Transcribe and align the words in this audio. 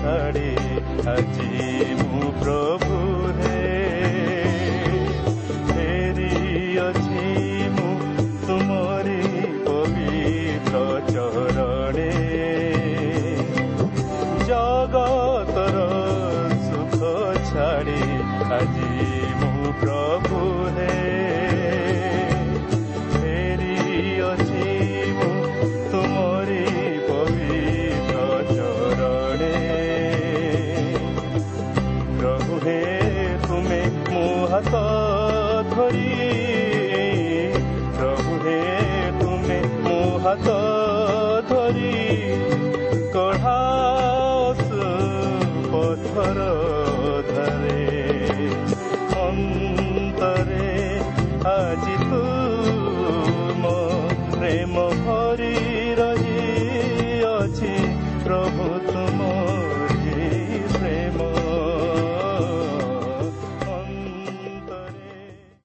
ଛାଡ଼ି 0.00 0.50
ଆଜି 1.08 1.64
ମୁଁ 2.02 2.28
ପ୍ରଭୁ 2.38 2.99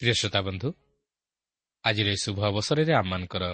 ପ୍ରିୟ 0.05 0.13
ଶ୍ରୋତା 0.13 0.39
ବନ୍ଧୁ 0.47 0.69
ଆଜିର 1.83 2.07
ଏହି 2.13 2.19
ଶୁଭ 2.23 2.37
ଅବସରରେ 2.49 2.93
ଆମମାନଙ୍କର 2.93 3.45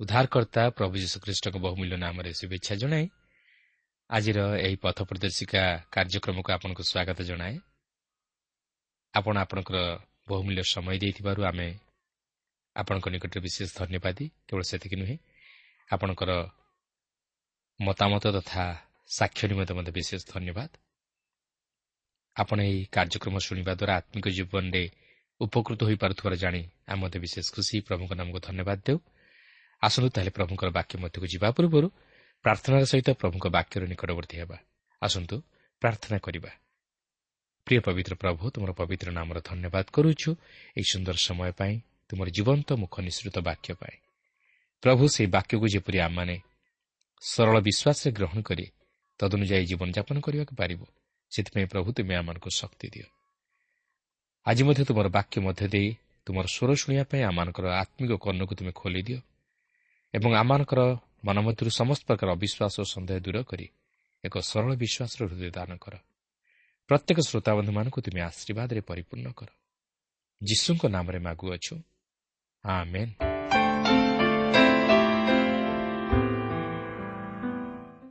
ଉଦ୍ଧାରକର୍ତ୍ତା 0.00 0.62
ପ୍ରଭୁ 0.76 0.94
ଯୀଶୁଖ୍ରୀଷ୍ଟଙ୍କ 1.02 1.56
ବହୁମୂଲ୍ୟ 1.62 1.96
ନାମରେ 2.04 2.30
ଶୁଭେଚ୍ଛା 2.34 2.74
ଜଣାଇ 2.82 3.06
ଆଜିର 4.10 4.38
ଏହି 4.66 4.76
ପଥ 4.84 4.98
ପ୍ରଦର୍ଶିକା 5.08 5.62
କାର୍ଯ୍ୟକ୍ରମକୁ 5.94 6.48
ଆପଣଙ୍କୁ 6.56 6.82
ସ୍ୱାଗତ 6.90 7.18
ଜଣାଏ 7.30 7.54
ଆପଣ 9.14 9.34
ଆପଣଙ୍କର 9.44 9.78
ବହୁମୂଲ୍ୟ 10.30 10.62
ସମୟ 10.74 10.96
ଦେଇଥିବାରୁ 11.02 11.40
ଆମେ 11.50 11.68
ଆପଣଙ୍କ 12.76 13.06
ନିକଟରେ 13.14 13.40
ବିଶେଷ 13.46 13.68
ଧନ୍ୟବାଦୀ 13.80 14.24
କେବଳ 14.46 14.62
ସେତିକି 14.70 14.96
ନୁହେଁ 15.02 15.16
ଆପଣଙ୍କର 15.90 16.30
ମତାମତ 17.80 18.24
ତଥା 18.36 18.64
ସାକ୍ଷ୍ୟ 19.10 19.44
ନିମନ୍ତେ 19.50 19.72
ମଧ୍ୟ 19.78 19.90
ବିଶେଷ 19.98 20.20
ଧନ୍ୟବାଦ 20.34 20.70
ଆପଣ 22.36 22.58
ଏହି 22.68 22.80
କାର୍ଯ୍ୟକ୍ରମ 22.94 23.34
ଶୁଣିବା 23.46 23.72
ଦ୍ୱାରା 23.78 23.94
ଆତ୍ମିକ 24.00 24.26
ଜୀବନରେ 24.38 24.84
ଉପକୃତ 25.40 25.80
ହୋଇପାରୁଥିବାର 25.88 26.34
ଜାଣି 26.42 26.62
ଆମେ 26.90 26.98
ମୋତେ 27.02 27.18
ବିଶେଷ 27.24 27.46
ଖୁସି 27.54 27.74
ପ୍ରଭୁଙ୍କ 27.88 28.12
ନାମକୁ 28.20 28.38
ଧନ୍ୟବାଦ 28.46 28.78
ଦେଉ 28.86 28.98
ଆସନ୍ତୁ 29.82 30.08
ତାହେଲେ 30.14 30.32
ପ୍ରଭୁଙ୍କର 30.36 30.68
ବାକ୍ୟ 30.78 30.94
ମଧ୍ୟକୁ 31.02 31.26
ଯିବା 31.32 31.48
ପୂର୍ବରୁ 31.56 31.88
ପ୍ରାର୍ଥନାର 32.44 32.82
ସହିତ 32.92 33.08
ପ୍ରଭୁଙ୍କ 33.20 33.46
ବାକ୍ୟର 33.56 33.82
ନିକଟବର୍ତ୍ତୀ 33.92 34.36
ହେବା 34.40 34.56
ଆସନ୍ତୁ 35.02 35.36
ପ୍ରାର୍ଥନା 35.82 36.16
କରିବା 36.26 36.50
ପ୍ରିୟ 37.66 37.80
ପବିତ୍ର 37.86 38.12
ପ୍ରଭୁ 38.22 38.42
ତୁମର 38.54 38.70
ପବିତ୍ର 38.80 39.08
ନାମର 39.18 39.38
ଧନ୍ୟବାଦ 39.40 39.86
କରୁଛୁ 39.96 40.30
ଏହି 40.76 40.86
ସୁନ୍ଦର 40.92 41.16
ସମୟ 41.26 41.50
ପାଇଁ 41.60 41.74
ତୁମର 42.08 42.28
ଜୀବନ୍ତ 42.36 42.68
ମୁଖ 42.82 42.94
ନିଃସୃତ 43.06 43.36
ବାକ୍ୟ 43.48 43.68
ପାଇଁ 43.80 43.96
ପ୍ରଭୁ 44.82 45.02
ସେହି 45.14 45.28
ବାକ୍ୟକୁ 45.36 45.66
ଯେପରି 45.74 45.98
ଆମମାନେ 46.06 46.36
ସରଳ 47.22 47.56
ବିଶ୍ୱାସରେ 47.68 48.10
ଗ୍ରହଣ 48.16 48.38
କରି 48.42 48.66
ତଦନୁଯାୟୀ 49.20 49.64
ଜୀବନଯାପନ 49.70 50.16
କରିବାକୁ 50.26 50.52
ପାରିବ 50.56 50.80
ସେଥିପାଇଁ 51.32 51.66
ପ୍ରଭୁ 51.72 51.88
ତୁମେ 51.96 52.14
ଆମମାନଙ୍କୁ 52.20 52.50
ଶକ୍ତି 52.60 52.86
ଦିଅ। 52.94 53.19
ଆଜି 54.46 54.62
ମଧ୍ୟ 54.62 54.84
ତୁମର 54.84 55.08
ବାକ୍ୟ 55.08 55.40
ମଧ୍ୟ 55.40 55.68
ଦେଇ 55.68 55.88
ତୁମର 56.26 56.46
ସ୍ୱର 56.46 56.70
ଶୁଣିବା 56.74 57.04
ପାଇଁ 57.04 57.22
ଆମମାନଙ୍କର 57.22 57.66
ଆତ୍ମିକ 57.72 58.12
କର୍ଣ୍ଣକୁ 58.12 58.54
ତୁମେ 58.54 58.72
ଖୋଲିଦିଅ 58.72 59.20
ଏବଂ 60.14 60.30
ଆମମାନଙ୍କର 60.34 60.80
ମନ 61.24 61.36
ମଧ୍ୟରୁ 61.40 61.70
ସମସ୍ତ 61.70 62.02
ପ୍ରକାର 62.06 62.28
ଅବିଶ୍ୱାସ 62.36 62.74
ଓ 62.80 62.84
ସନ୍ଦେହ 62.84 63.18
ଦୂର 63.18 63.42
କରି 63.42 63.66
ଏକ 64.24 64.34
ସରଳ 64.38 64.70
ବିଶ୍ୱାସର 64.74 65.20
ହୃଦୟ 65.28 65.50
ଦାନ 65.50 65.70
କର। 65.76 65.94
ପ୍ରତ୍ୟେକ 66.88 67.18
ଶ୍ରୋତାବନ୍ଧୁମାନଙ୍କୁ 67.20 68.00
ତୁମେ 68.00 68.20
ଆଶୀର୍ବାଦରେ 68.20 68.80
ପରିପୂର୍ଣ୍ଣ 68.80 69.28
କର। 69.32 69.48
ଯୀଶୁଙ୍କ 70.42 70.82
ନାମରେ 70.86 71.18
ମାଗୁଅଛୁ। 71.18 71.74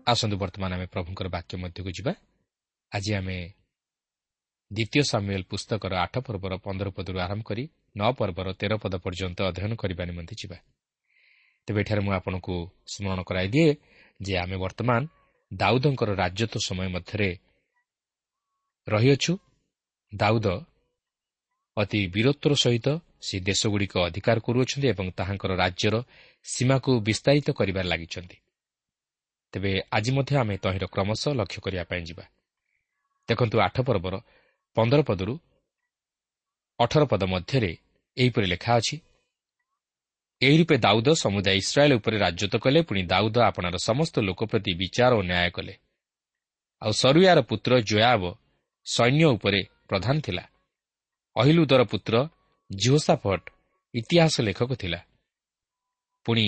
ଆସନ୍ତୁ 0.08 0.38
ବର୍ତ୍ତମାନ 0.38 0.72
ଆମେ 0.74 0.86
ପ୍ରଭୁଙ୍କର 0.86 1.28
ବାକ୍ୟ 1.28 1.58
ମଧ୍ୟକୁ 1.58 1.90
ଯିବା। 1.90 2.14
ଆଜି 2.92 3.12
ଆମେ 3.14 3.38
ଦ୍ୱିତୀୟ 4.71 5.04
ସାମୁଏଲ 5.12 5.44
ପୁସ୍ତକର 5.51 5.94
ଆଠ 6.06 6.13
ପର୍ବର 6.25 6.54
ପନ୍ଦର 6.66 6.88
ପଦରୁ 6.89 7.18
ଆରମ୍ଭ 7.19 7.44
କରି 7.44 7.63
ନଅ 7.98 8.12
ପର୍ବର 8.19 8.48
ତେର 8.54 8.74
ପଦ 8.77 8.94
ପର୍ଯ୍ୟନ୍ତ 9.04 9.39
ଅଧ୍ୟୟନ 9.50 9.71
କରିବା 9.81 10.04
ନିମନ୍ତେ 10.06 10.36
ଯିବା। 10.42 10.57
ତେବେ 11.68 11.80
ଏଠାରେ 11.81 12.01
ମୁଁ 12.06 12.13
ଆପଣଙ୍କୁ 12.19 12.56
ସ୍ମରଣ 12.94 13.19
କରାଇଦିଏ 13.30 13.69
ଯେ 14.19 14.33
ଆମେ 14.44 14.57
ବର୍ତ୍ତମାନ 14.57 15.01
ଦାଉଦଙ୍କର 15.51 16.10
ରାଜତ୍ୱ 16.21 16.66
ସମୟ 16.68 16.88
ମଧ୍ୟରେ 16.95 17.30
ରହିଅଛୁ। 18.88 19.33
ଦାଉଦ 20.12 20.48
ଅତି 21.77 22.00
ବୀରତ୍ୱର 22.13 22.54
ସହିତ 22.63 22.88
ସେ 23.27 23.36
ଦେଶଗୁଡ଼ିକ 23.39 23.94
ଅଧିକାର 24.07 24.38
କରୁଅଛନ୍ତି 24.45 24.88
ଏବଂ 24.94 25.06
ତାହାଙ୍କର 25.18 25.51
ରାଜ୍ୟର 25.63 25.95
ସୀମାକୁ 26.45 26.92
ବିସ୍ତାରିତ 27.07 27.48
କରିବାରେ 27.60 27.88
ଲାଗିଛନ୍ତି। 27.89 28.38
ତେବେ 29.54 29.72
ଆଜି 29.92 30.12
ମଧ୍ୟ 30.18 30.31
ଆମେ 30.42 30.56
ତହିଁର 30.63 30.86
କ୍ରମଶଃ 30.94 31.31
ଲକ୍ଷ୍ୟ 31.39 31.60
କରିବା 31.65 31.83
ପାଇଁ 31.89 32.01
ଯିବା। 32.10 32.25
ଦେଖନ୍ତୁ 33.30 33.56
ଆଠ 33.68 33.77
ପର୍ବର 33.81 34.15
ପନ୍ଦର 34.80 35.02
ପଦରୁ 35.10 35.34
ଅଠର 36.80 37.04
ପଦ 37.12 37.24
ମଧ୍ୟରେ 37.34 37.72
ଏହିପରି 38.18 38.48
ଲେଖା 38.48 38.72
ଅଛି 38.80 38.96
ଏହି 40.42 40.56
ରୂପେ 40.58 40.76
ଦାଉଦ 40.86 41.08
ସମୁଦାୟ 41.24 41.56
ଇସ୍ରାଏଲ୍ 41.62 41.94
ଉପରେ 42.00 42.18
ରାଜତ୍ୱ 42.18 42.62
କଲେ 42.64 42.80
ପୁଣି 42.81 43.02
ଦାଉଦ 43.04 43.38
ଆପଣାର 43.50 43.76
ସମସ୍ତ 43.90 44.16
ଲୋକ 44.28 44.40
ପ୍ରତି 44.52 44.72
ବିଚାର 44.81 45.12
ଓ 45.20 45.22
ନ୍ୟାୟ 45.22 45.50
କଲେ। 45.52 45.74
ଆଉ 46.81 46.92
ସରୁୟାର 47.02 47.40
ପୁତ୍ର 47.50 47.72
ଜୟାବ 47.90 48.24
ସୈନ୍ୟ 48.86 49.26
ଉପରେ 49.36 49.60
ପ୍ରଧାନ 49.90 50.16
ଥିଲା। 50.20 50.44
ଅହିଲୁଦର 51.36 51.82
ପୁତ୍ର 51.84 52.14
ଜିହୋସାଫଟ 52.70 53.44
ଇତିହାସ 53.94 54.36
ଲେଖକ 54.48 54.72
ଥିଲା। 54.75 55.00
ପୁଣି 56.25 56.48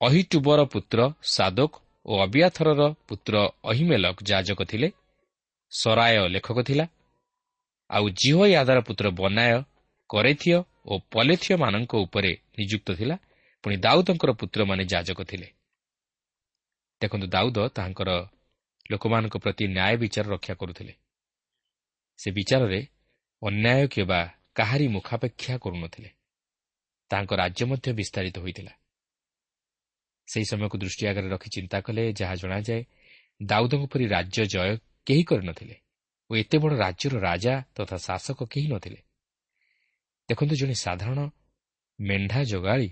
ଅହିଟୁବର 0.00 0.60
ପୁତ୍ର 0.64 0.98
ସାଦୋକ 1.34 1.72
ଓ 2.06 2.12
ଅବିଆଥରର 2.26 2.82
ପୁତ୍ର 3.08 3.34
ଅହିମେଲକ 3.64 4.16
ଯାଜକ 4.22 4.60
ଥିଲେ। 4.64 4.88
ସରାୟ 5.74 6.16
ଲେଖକ 6.28 6.58
ଥିଲା। 6.62 6.84
ଆଉ 7.90 8.04
ଜିହ 8.20 8.38
ୟାଦାର 8.54 8.78
ପୁତ୍ର 8.80 9.06
ବନାୟ 9.10 9.54
କରେଥିୟ 10.10 10.56
ଓ 10.86 10.92
ପଲେଥିୟମାନଙ୍କ 11.10 11.92
ଉପରେ 11.96 12.32
ନିଯୁକ୍ତ 12.58 12.88
ଥିଲା। 12.94 13.16
ପୁଣି 13.64 13.76
ଦାଉଦଙ୍କର 13.76 14.30
ପୁତ୍ରମାନେ 14.32 14.82
ଯାଜକ 14.84 15.20
ଥିଲେ। 15.24 15.48
ଦେଖନ୍ତୁ 17.00 17.26
ଦାଉଦ 17.26 17.58
ତାହାଙ୍କର 17.68 18.10
ଲୋକମାନଙ୍କ 18.90 19.36
ପ୍ରତି 19.38 19.64
ନ୍ୟାୟ 19.68 19.94
ବିଚାର 19.96 20.26
ରକ୍ଷା 20.28 20.54
କରୁଥିଲେ। 20.54 20.94
ସେ 22.18 22.28
ବିଚାରରେ 22.30 22.80
ଅନ୍ୟାୟ 23.42 23.86
କିମ୍ବା 23.88 24.20
କାହାରି 24.54 24.86
ମୁଖାପେକ୍ଷା 24.88 25.54
କରୁନଥିଲେ। 25.58 26.10
ତାଙ୍କ 27.10 27.30
ରାଜ୍ୟ 27.32 27.62
ମଧ୍ୟ 27.64 27.88
ବିସ୍ତାରିତ 27.92 28.36
ହୋଇଥିଲା। 28.38 28.72
ସେହି 30.28 30.44
ସମୟକୁ 30.44 30.76
ଦୃଷ୍ଟି 30.78 31.04
ଆଗରେ 31.06 31.28
ରଖି 31.28 31.48
ଚିନ୍ତା 31.50 31.78
କଲେ 31.80 32.02
ଯାହା 32.12 32.34
ଜଣାଯାଏ 32.34 32.82
ଦାଉଦଙ୍କ 33.42 33.84
ପରି 33.92 34.04
ରାଜ୍ୟ 34.06 34.42
ଜୟ 34.46 34.70
କେହି 35.06 35.22
କରିନଥିଲେ 35.22 35.76
ଓ 36.30 36.36
ଏତେ 36.36 36.58
ବଡ଼ 36.58 36.74
ରାଜ୍ୟର 36.76 37.14
ରାଜା 37.20 37.62
ତଥା 37.74 37.96
ଶାସକ 37.96 38.44
କେହି 38.44 38.68
ନଥିଲେ। 38.68 39.00
ଦେଖନ୍ତୁ 40.28 40.54
ଜଣେ 40.56 40.74
ସାଧାରଣ 40.74 41.30
ମେଣ୍ଢା 42.00 42.40
ଯୋଗାଳି 42.44 42.88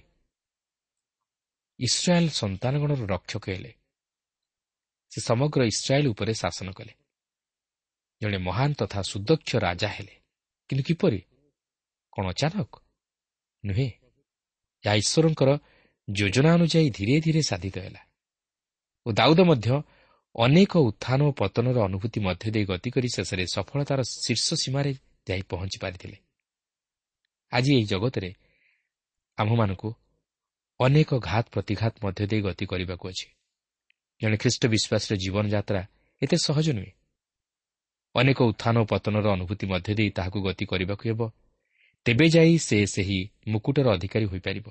ଇସ୍ରାଏଲ୍ 1.78 2.30
ସନ୍ତାନଗଣର 2.30 3.02
ରକ୍ଷକ 3.06 3.44
ହେଲେ। 3.48 3.72
ସେ 5.12 5.20
ସମଗ୍ର 5.20 5.60
ଇସ୍ରାଏଲ୍ 5.64 6.06
ଉପରେ 6.06 6.32
ଶାସନ 6.34 6.68
କଲେ। 6.72 6.94
ଜଣେ 8.20 8.38
ମହାନ 8.38 8.72
ତଥା 8.72 9.00
ସୁଦକ୍ଷ 9.02 9.50
ରାଜା 9.56 9.88
ହେଲେ। 9.88 10.14
କିନ୍ତୁ 10.68 10.84
କିପରି? 10.84 11.20
କ'ଣ 12.12 12.24
ଅଚାନକ? 12.28 12.72
ନୁହେଁ। 13.64 13.90
ଏହା 14.84 14.94
ଈଶ୍ୱରଙ୍କର 14.94 15.50
ଯୋଜନା 16.10 16.50
ଅନୁଯାୟୀ 16.54 16.90
ଧୀରେ 16.90 17.20
ଧୀରେ 17.20 17.42
ସାଧିତ 17.42 17.78
ହେଲା। 17.78 18.02
ଓ 19.06 19.12
ଦାଉଦ 19.12 19.40
ମଧ୍ୟ 19.40 19.68
ଅନେକ 20.36 20.76
ଉତ୍ଥାନ 20.76 21.22
ଓ 21.22 21.32
ପତନର 21.32 21.78
ଅନୁଭୂତି 21.84 22.20
ମଧ୍ୟ 22.20 22.50
ଦେଇ 22.50 22.64
ଗତି 22.64 22.90
କରି 22.90 23.08
ଶେଷରେ 23.08 23.46
ସଫଳତାର 23.46 24.02
ଶୀର୍ଷ 24.02 24.54
ସୀମାରେ 24.54 24.94
ଯାଇ 25.28 25.42
ପହଞ୍ଚି 25.42 25.78
ପାରିଥିଲେ। 25.80 26.16
ଆଜି 27.52 27.70
ଏହି 27.74 27.84
ଜଗତରେ 27.84 28.34
ଆମ୍ଭମାନଙ୍କୁ 29.38 29.94
ଅନେକ 30.80 31.10
ଘାତ 31.18 31.44
ପ୍ରତିଘାତ 31.52 31.94
ମଧ୍ୟ 32.04 32.26
ଦେଇ 32.26 32.40
ଗତି 32.40 32.64
କରିବାକୁ 32.66 33.08
ଅଛି। 33.08 33.28
ଜଣେ 34.20 34.36
ଖ୍ରୀଷ୍ଟ 34.36 34.62
ବିଶ୍ୱାସର 34.66 35.12
ଜୀବନଯାତ୍ରା 35.16 35.82
ଏତେ 36.22 36.36
ସହଜ 36.36 36.66
ନୁହେଁ। 36.70 36.92
ଅନେକ 38.14 38.38
ଉତ୍ଥାନ 38.42 38.78
ଓ 38.78 38.84
ପତନର 38.84 39.26
ଅନୁଭୂତି 39.32 39.66
ମଧ୍ୟ 39.66 39.94
ଦେଇ 39.94 40.10
ତାହାକୁ 40.10 40.38
ଗତି 40.42 40.64
କରିବାକୁ 40.64 41.04
ହେବ। 41.08 41.30
ତେବେ 42.06 42.28
ଯାଇ 42.28 42.58
ସେ 42.58 42.86
ସେହି 42.86 43.18
ମୁକୁଟର 43.48 43.86
ଅଧିକାରୀ 43.92 44.26
ହୋଇପାରିବ। 44.26 44.66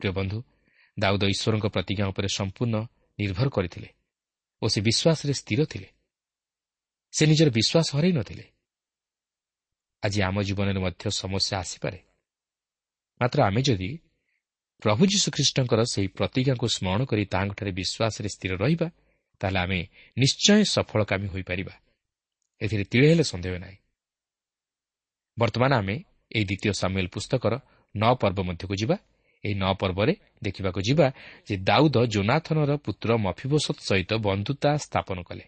ପ୍ରିୟ 0.00 0.12
ବନ୍ଧୁ 0.12 0.38
ଦାଉଦ 0.98 1.22
ଈଶ୍ୱରଙ୍କ 1.24 1.66
ପ୍ରତିଜ୍ଞା 1.66 2.06
ଉପରେ 2.06 2.28
ସମ୍ପୂର୍ଣ୍ଣ 2.28 2.76
ନିର୍ଭର 3.18 3.48
କରିଥିଲେ। 3.48 3.88
ଓ 4.64 4.66
ସେ 4.68 4.80
ବିଶ୍ୱାସରେ 4.80 5.32
ସ୍ଥିର 5.32 5.60
ଥିଲେ। 5.64 5.88
ସେ 7.14 7.22
ନିଜର 7.26 7.48
ବିଶ୍ୱାସ 7.50 7.88
ହରାଇ 7.96 8.12
ନଥିଲେ 8.12 8.46
ଆଜି 10.02 10.18
ଆମ 10.22 10.36
ଜୀବନରେ 10.42 10.80
ମଧ୍ୟ 10.80 11.04
ସମସ୍ୟା 11.10 11.54
ଆସିପାରେ। 11.58 11.98
ମାତ୍ର 13.20 13.38
ଆମେ 13.42 13.60
ଯଦି 13.62 13.90
ପ୍ରଭୁ 14.82 15.02
ଯୀଶୁଖ୍ରୀଷ୍ଟଙ୍କର 15.06 15.80
ସେହି 15.92 16.08
ପ୍ରତିଜ୍ଞାକୁ 16.18 16.66
ସ୍ମରଣ 16.76 17.00
କରି 17.04 17.24
ତାହାଙ୍କଠାରେ 17.24 17.72
ବିଶ୍ୱାସରେ 17.72 18.28
ସ୍ଥିର 18.28 18.52
ରହିବା 18.56 18.88
ତାହେଲେ 19.40 19.58
ଆମେ 19.58 19.80
ନିଶ୍ଚୟ 20.16 20.60
ସଫଳକାମୀ 20.74 21.26
ହୋଇପାରିବା। 21.26 21.74
ଏଥିରେ 22.60 22.84
ତିଳେ 22.84 23.06
ହେଲେ 23.10 23.24
ସନ୍ଦେହ 23.32 23.54
ନାହିଁ। 23.58 23.78
ବର୍ତ୍ତମାନ 25.38 25.72
ଆମେ 25.74 25.96
ଏହି 26.36 26.44
ଦ୍ୱିତୀୟ 26.44 26.72
ସାମୁଏଲ 26.72 27.06
ପୁସ୍ତକର 27.08 27.54
ନଅ 27.94 28.12
ପର୍ବ 28.20 28.38
ମଧ୍ୟକୁ 28.40 28.74
ଯିବା। 28.76 28.96
ଏହି 29.44 29.54
ନଅ 29.54 29.72
ପର୍ବରେ 29.74 30.14
ଦେଖିବାକୁ 30.42 30.80
ଯିବା 30.80 31.06
ଯେ 31.46 31.56
ଦାଉଦ 31.56 31.96
ଜୋନାଥନର 32.06 32.76
ପୁତ୍ର 32.76 33.10
ମଫିବସତ 33.16 33.78
ସହିତ 33.80 34.12
ବନ୍ଧୁତା 34.14 34.70
ସ୍ଥାପନ 34.76 35.18
କଲେ। 35.22 35.44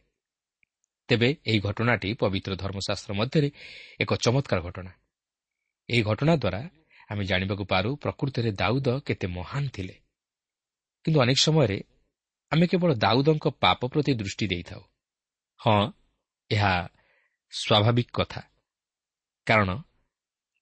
ତେବେ 1.08 1.28
ଏହି 1.46 1.58
ଘଟଣାଟି 1.58 2.08
ପବିତ୍ର 2.14 2.52
ଧର୍ମଶାସ୍ତ୍ର 2.56 3.12
ମଧ୍ୟରେ 3.14 3.48
ଏକ 4.00 4.10
ଚମତ୍କାର 4.14 4.58
ଘଟଣା। 4.60 4.92
ଏହି 5.88 6.02
ଘଟଣା 6.02 6.36
ଦ୍ୱାରା 6.36 6.60
ଆମେ 7.10 7.24
ଜାଣିବାକୁ 7.24 7.64
ପାରୁ 7.64 7.90
ପ୍ରକୃତରେ 7.96 8.50
ଦାଉଦ 8.52 8.88
କେତେ 9.06 9.26
ମହାନ 9.26 9.68
ଥିଲେ। 9.68 9.94
କିନ୍ତୁ 11.04 11.18
ଅନେକ 11.20 11.38
ସମୟରେ 11.42 11.78
ଆମେ 12.52 12.66
କେବଳ 12.66 12.90
ଦାଉଦଙ୍କ 12.94 13.46
ପାପ 13.48 13.80
ପ୍ରତି 13.86 14.12
ଦୃଷ୍ଟି 14.14 14.46
ଦେଇଥାଉ। 14.46 14.82
ହଁ 15.60 15.90
ଏହା 16.50 16.88
ସ୍ୱାଭାବିକ 17.52 18.08
କଥା। 18.14 18.40
କାରଣ 19.46 19.70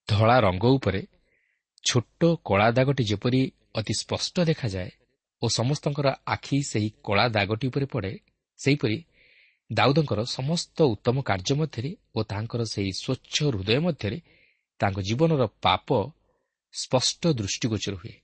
ଧଳା 0.08 0.36
ରଙ୍ଗ 0.40 0.64
ଉପରେ 0.64 1.06
ଛୋଟ 1.84 2.20
କଳା 2.44 2.68
ଦାଗଟି 2.70 3.04
ଯେପରି 3.04 3.40
ଅତି 3.74 3.94
ସ୍ପଷ୍ଟ 4.00 4.36
ଦେଖାଯାଏ 4.44 4.90
ଓ 5.42 5.46
ସମସ୍ତଙ୍କର 5.48 6.08
ଆଖି 6.26 6.58
ସେହି 6.62 6.90
କଳା 7.06 7.24
ଦାଗଟି 7.28 7.66
ଉପରେ 7.66 7.86
ପଡ଼େ 7.86 8.12
ସେହିପରି 8.58 8.98
ଦାଉଦଙ୍କର 9.72 10.20
ସମସ୍ତ 10.24 10.78
ଉତ୍ତମ 10.82 11.16
କାର୍ଯ୍ୟ 11.22 11.54
ମଧ୍ୟରେ 11.60 11.90
ଓ 12.14 12.18
ତାଙ୍କର 12.22 12.60
ସେହି 12.64 12.92
ସ୍ୱଚ୍ଛ 13.02 13.36
ହୃଦୟ 13.48 13.78
ମଧ୍ୟରେ 13.80 14.18
ତାଙ୍କ 14.80 14.98
ଜୀବନର 15.00 15.42
ପାପ 15.62 15.88
ସ୍ପଷ୍ଟ 16.74 17.22
ଦୃଷ୍ଟିଗୋଚର 17.32 17.94
ହୁଏ। 17.94 18.14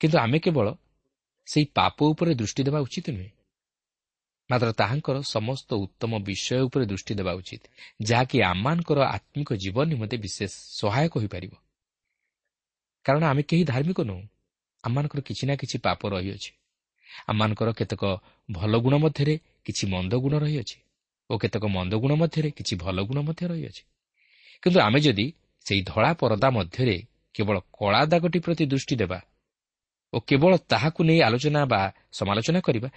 କିନ୍ତୁ 0.00 0.16
ଆମେ 0.18 0.38
କେବଳ 0.38 0.66
ସେହି 1.46 1.66
ପାପ 1.74 1.96
ଉପରେ 2.04 2.32
ଦୃଷ୍ଟି 2.34 2.62
ଦେବା 2.62 2.78
ଉଚିତ 2.80 3.06
ନୁହେଁ 3.10 3.30
ମାତ୍ର 4.50 4.68
ତାହାଙ୍କର 4.72 5.16
ସମସ୍ତ 5.34 5.70
ଉତ୍ତମ 5.74 6.12
ବିଷୟ 6.18 6.60
ଉପରେ 6.68 6.84
ଦୃଷ୍ଟି 6.86 7.12
ଦେବା 7.14 7.32
ଉଚିତ 7.32 7.62
ଯାହାକି 8.02 8.36
ଆମମାନଙ୍କର 8.42 8.98
ଆତ୍ମିକ 9.16 9.50
ଜୀବନ 9.54 9.84
ନିମନ୍ତେ 9.92 10.16
ବିଶେଷ 10.16 10.52
ସହାୟକ 10.80 11.12
ହୋଇପାରିବ। 11.18 11.52
କାରଣ 13.04 13.22
ଆମେ 13.24 13.42
କେହି 13.42 13.64
ଧାର୍ମିକ 13.64 14.00
ନୁହଁ। 14.00 14.22
ଆମମାନଙ୍କର 14.84 15.20
କିଛି 15.20 15.44
ନା 15.46 15.54
କିଛି 15.56 15.76
ପାପ 15.78 16.00
ରହିଅଛି। 16.08 16.50
ଆମମାନଙ୍କର 17.28 17.68
କେତେକ 17.72 18.02
ଭଲ 18.50 18.72
ଗୁଣ 18.78 18.94
ମଧ୍ୟରେ 18.96 19.34
କିଛି 19.64 19.84
ମନ୍ଦ 19.86 20.12
ଗୁଣ 20.14 20.34
ରହିଅଛି 20.38 20.76
ଓ 21.30 21.32
କେତେକ 21.38 21.64
ମନ୍ଦ 21.66 21.92
ଗୁଣ 21.94 22.12
ମଧ୍ୟରେ 22.14 22.50
କିଛି 22.50 22.74
ଭଲ 22.76 22.96
ଗୁଣ 23.02 23.18
ମଧ୍ୟ 23.20 23.42
ରହିଅଛି। 23.48 23.82
କିନ୍ତୁ 24.62 24.78
ଆମେ 24.80 24.98
ଯଦି 25.00 25.26
ସେହି 25.66 25.82
ଧଳା 25.82 26.10
ପରଦା 26.12 26.48
ମଧ୍ୟରେ 26.50 26.96
କେବଳ 27.34 27.56
କଳା 27.78 28.00
ଦାଗଟି 28.04 28.38
ପ୍ରତି 28.38 28.64
ଦୃଷ୍ଟି 28.66 28.94
ଦେବା 28.96 29.18
ଓ 30.12 30.16
କେବଳ 30.20 30.52
ତାହାକୁ 30.70 31.00
ନେଇ 31.04 31.20
ଆଲୋଚନା 31.20 31.62
ବା 31.64 31.80
ସମାଲୋଚନା 32.12 32.60
କରିବା 32.60 32.88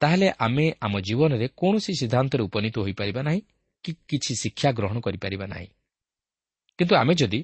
ତାହେଲେ 0.00 0.28
ଆମେ 0.38 0.66
ଆମ 0.80 0.94
ଜୀବନରେ 1.00 1.46
କୌଣସି 1.56 1.92
ସିଦ୍ଧାନ୍ତରେ 2.00 2.42
ଉପନୀତ 2.42 2.76
ହୋଇପାରିବା 2.78 3.22
ନାହିଁ 3.22 3.40
କି 3.84 3.90
କିଛି 4.08 4.32
ଶିକ୍ଷା 4.34 4.68
ଗ୍ରହଣ 4.72 4.96
କରିପାରିବା 5.00 5.46
ନାହିଁ। 5.46 5.68
କିନ୍ତୁ 6.78 6.94
ଆମେ 6.96 7.14
ଯଦି 7.14 7.40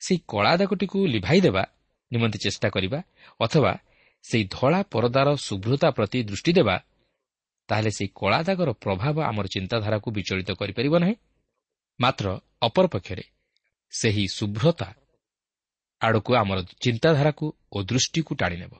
ସେହି 0.00 0.18
କଳା 0.28 0.52
ଦାଗଟିକୁ 0.56 0.98
ଲିଭାଇ 1.06 1.40
ଦେବା 1.40 1.62
ନିମନ୍ତେ 2.10 2.38
ଚେଷ୍ଟା 2.38 2.68
କରିବା 2.68 2.98
ଅଥବା 3.40 3.72
ସେହି 4.24 4.44
ଧଳା 4.50 4.80
ପରଦାର 4.92 5.28
ଶୁଭ୍ରତା 5.38 5.88
ପ୍ରତି 5.90 6.18
ଦୃଷ୍ଟି 6.22 6.52
ଦେବା 6.52 6.76
ତାହେଲେ 7.68 7.90
ସେହି 7.90 8.10
କଳା 8.14 8.40
ଦାଗର 8.42 8.70
ପ୍ରଭାବ 8.84 9.16
ଆମର 9.30 9.46
ଚିନ୍ତାଧାରାକୁ 9.46 10.08
ବିଚଳିତ 10.10 10.50
କରିପାରିବ 10.50 10.94
ନାହିଁ। 10.98 11.16
ମାତ୍ର 12.00 12.26
ଅପରପକ୍ଷରେ 12.62 13.24
ସେହି 13.92 14.24
ଶୁଭ୍ରତା 14.28 14.88
ଆଡ଼କୁ 16.00 16.30
ଆମର 16.34 16.58
ଚିନ୍ତାଧାରାକୁ 16.80 17.44
ଓ 17.72 17.76
ଦୃଷ୍ଟିକୁ 17.82 18.32
ଟାଣି 18.34 18.56
ନେବ 18.56 18.74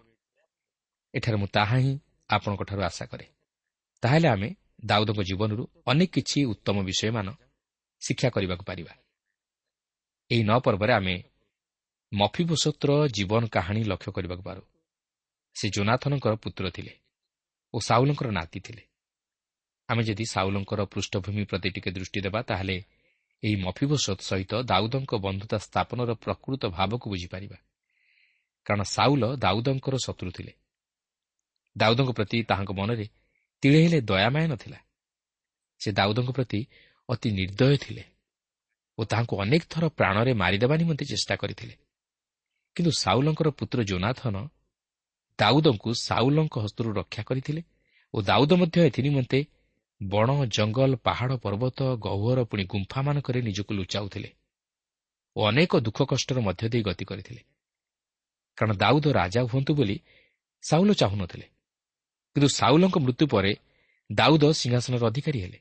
ଏଠାରେ 1.14 1.36
ମୁଁ 1.36 1.48
ତାହା 1.52 1.76
ହିଁ 1.76 1.92
ଆପଣଙ୍କଠାରୁ 2.30 2.82
ଆଶା 2.82 3.04
କରେ। 3.06 3.26
ତାହେଲେ 4.02 4.28
ଆମେ 4.28 4.48
ଦାଉଦଙ୍କ 4.84 5.20
ଜୀବନରୁ 5.22 5.62
ଅନେକ 5.86 6.10
କିଛି 6.14 6.38
ଉତ୍ତମ 6.52 6.76
ବିଷୟମାନ 6.88 7.28
ଶିକ୍ଷା 8.02 8.28
କରିବାକୁ 8.30 8.64
ପାରିବା। 8.64 8.92
ଏହି 10.30 10.42
ନ 10.42 10.58
ପର୍ବରେ 10.58 10.92
ଆମେ 10.92 11.22
ମଫିବସତ୍ର 12.12 13.08
ଜୀବନ 13.08 13.46
କାହାଣୀ 13.46 13.82
ଲକ୍ଷ୍ୟ 13.84 14.12
କରିବାକୁ 14.12 14.42
ପାରୁ। 14.42 14.62
ସେ 15.54 15.68
ଜୋନାଥନଙ୍କର 15.68 16.34
ପୁତ୍ର 16.34 16.70
ଥିଲେ 16.70 16.92
ଓ 17.74 17.78
ସାଉଲଙ୍କର 17.78 18.30
ନାତି 18.30 18.60
ଥିଲେ। 18.60 18.82
ଆମେ 19.88 20.02
ଯଦି 20.02 20.24
ସାଉଲଙ୍କର 20.24 20.84
ପୃଷ୍ଠଭୂମି 20.84 21.44
ପ୍ରତି 21.44 21.70
ଟିକେ 21.70 21.90
ଦୃଷ୍ଟି 21.90 22.20
ଦେବା 22.20 22.42
ତାହେଲେ 22.42 22.84
ଏହି 23.42 23.56
ମଫିବସତ 23.56 24.20
ସହିତ 24.20 24.62
ଦାଉଦଙ୍କ 24.62 25.14
ବନ୍ଧୁତା 25.14 25.58
ସ୍ଥାପନର 25.58 26.14
ପ୍ରକୃତ 26.14 26.66
ଭାବକୁ 26.66 27.10
ବୁଝିପାରିବା। 27.10 27.56
କାରଣ 28.66 28.82
ସାଉଲ 28.82 29.36
ଦାଉଦଙ୍କର 29.36 29.96
ଶତ୍ରୁ 29.96 30.30
ଥିଲେ। 30.30 30.52
ଦାଉଦଙ୍କ 31.76 32.10
ପ୍ରତି 32.10 32.42
ତାହାଙ୍କ 32.42 32.70
ମନରେ 32.72 33.06
ତିଳେ 33.62 33.78
ହେଲେ 33.84 34.00
ଦୟାମାୟ 34.00 34.46
ନଥିଲା। 34.46 34.78
ସେ 35.78 35.92
ଦାଉଦଙ୍କ 35.92 36.30
ପ୍ରତି 36.30 36.60
ଅତି 37.08 37.28
ନିର୍ଦ୍ଦୟ 37.30 37.76
ଥିଲେ। 37.76 38.04
ଓ 38.98 39.02
ତାହାଙ୍କୁ 39.04 39.34
ଅନେକ 39.42 39.62
ଥର 39.72 39.84
ପ୍ରାଣରେ 39.98 40.32
ମାରିଦେବା 40.32 40.74
ନିମନ୍ତେ 40.80 41.04
ଚେଷ୍ଟା 41.04 41.34
କରିଥିଲେ। 41.42 41.74
କିନ୍ତୁ 42.76 42.92
ସାଉଲଙ୍କର 43.02 43.48
ପୁତ୍ର 43.58 43.78
ଜୋନାଥନ 43.82 44.36
ଦାଉଦଙ୍କୁ 45.38 45.90
ସାଉଲଙ୍କ 46.08 46.54
ହସ୍ତରୁ 46.64 46.88
ରକ୍ଷା 47.00 47.22
କରିଥିଲେ 47.28 47.62
ଓ 48.14 48.16
ଦାଉଦ 48.22 48.50
ମଧ୍ୟ 48.60 48.76
ଏଥି 48.88 49.00
ନିମନ୍ତେ 49.06 49.38
ବଣ 50.00 50.28
ଜଙ୍ଗଲ 50.56 50.92
ପାହାଡ଼ 51.06 51.32
ପର୍ବତ 51.44 51.78
ଗହ୍ୱର 52.06 52.38
ପୁଣି 52.50 52.64
ଗୁମ୍ଫାମାନଙ୍କରେ 52.72 53.38
ନିଜକୁ 53.48 53.72
ଲୁଚାଉଥିଲେ 53.78 54.30
ଓ 55.36 55.40
ଅନେକ 55.50 55.72
ଦୁଃଖ 55.86 55.98
କଷ୍ଟର 56.10 56.38
ମଧ୍ୟ 56.40 56.64
ଦେଇ 56.72 56.82
ଗତି 56.88 57.04
କରିଥିଲେ। 57.10 57.42
କାରଣ 58.58 58.72
ଦାଉଦ 58.82 59.06
ରାଜା 59.20 59.40
ହୁଅନ୍ତୁ 59.50 59.72
ବୋଲି 59.78 59.96
ସାଉଲ 60.64 60.90
ଚାହୁଁନଥିଲେ। 61.00 61.46
କିନ୍ତୁ 62.36 62.48
ସାଉଲଙ୍କ 62.58 62.96
ମୃତ୍ୟୁ 63.04 63.24
ପରେ 63.34 63.52
ଦାଉଦ 64.10 64.44
ସିଂହାସନର 64.60 65.02
ଅଧିକାରୀ 65.10 65.38
ହେଲେ 65.44 65.58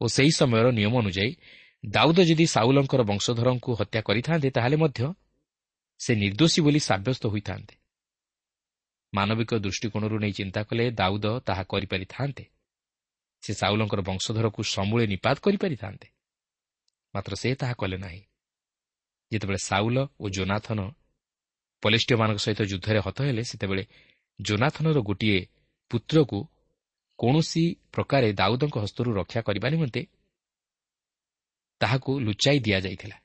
ଓ 0.00 0.04
ସେହି 0.14 0.32
ସମୟର 0.40 0.66
ନିୟମ 0.78 0.94
ଅନୁଯାୟୀ 1.02 1.32
ଦାଉଦ 1.84 2.18
ଯଦି 2.20 2.46
ସାଉଲଙ୍କର 2.46 3.02
ବଂଶଧରଙ୍କୁ 3.02 3.70
ହତ୍ୟା 3.74 4.00
କରିଥାନ୍ତେ 4.02 4.50
ତାହେଲେ 4.50 4.76
ମଧ୍ୟ 4.76 5.14
ସେ 6.00 6.12
ନିର୍ଦ୍ଦୋଷୀ 6.14 6.60
ବୋଲି 6.62 6.80
ସାବ୍ୟସ୍ତ 6.80 7.24
ହୋଇଥାନ୍ତେ। 7.26 7.74
ମାନବିକ 9.14 9.50
ଦୃଷ୍ଟିକୋଣରୁ 9.54 10.16
ନେଇ 10.18 10.32
ଚିନ୍ତା 10.32 10.60
କଲେ 10.62 10.90
ଦାଉଦ 10.90 11.26
ତାହା 11.40 11.62
କରିପାରିଥାନ୍ତେ। 11.62 12.44
ସେ 13.42 13.52
ସାଉଲଙ୍କର 13.54 14.00
ବଂଶଧରକୁ 14.00 14.60
ସମୂଳେ 14.62 15.06
ନିପାତ 15.06 15.36
କରିପାରିଥାନ୍ତେ। 15.40 16.08
ମାତ୍ର 17.14 17.32
ସେ 17.34 17.54
ତାହା 17.54 17.72
କଲେ 17.72 17.96
ନାହିଁ। 17.96 18.22
ଯେତେବେଳେ 19.32 19.60
ସାଉଲ 19.64 19.96
ଓ 20.20 20.28
ଜୋନାଥନ 20.28 20.80
ପଲିଷ୍ଟିୟମାନଙ୍କ 21.82 22.38
ସହିତ 22.38 22.60
ଯୁଦ୍ଧରେ 22.62 23.00
ହତ 23.00 23.18
ହେଲେ 23.22 23.42
ସେତେବେଳେ 23.44 23.84
ଜୋନାଥନର 24.40 24.98
ଗୋଟିଏ 25.00 25.40
ପୁତ୍ରକୁ 25.90 26.38
କୌଣସି 27.18 27.64
ପ୍ରକାରେ 27.92 28.28
ଦାଉଦଙ୍କ 28.32 28.76
ହସ୍ତରୁ 28.78 29.10
ରକ୍ଷା 29.14 29.40
କରିବା 29.40 29.68
ନିମନ୍ତେ 29.70 30.02
ତାହାକୁ 31.80 32.10
ଲୁଚାଇ 32.20 32.58
ଦିଆଯାଇଥିଲା। 32.60 33.16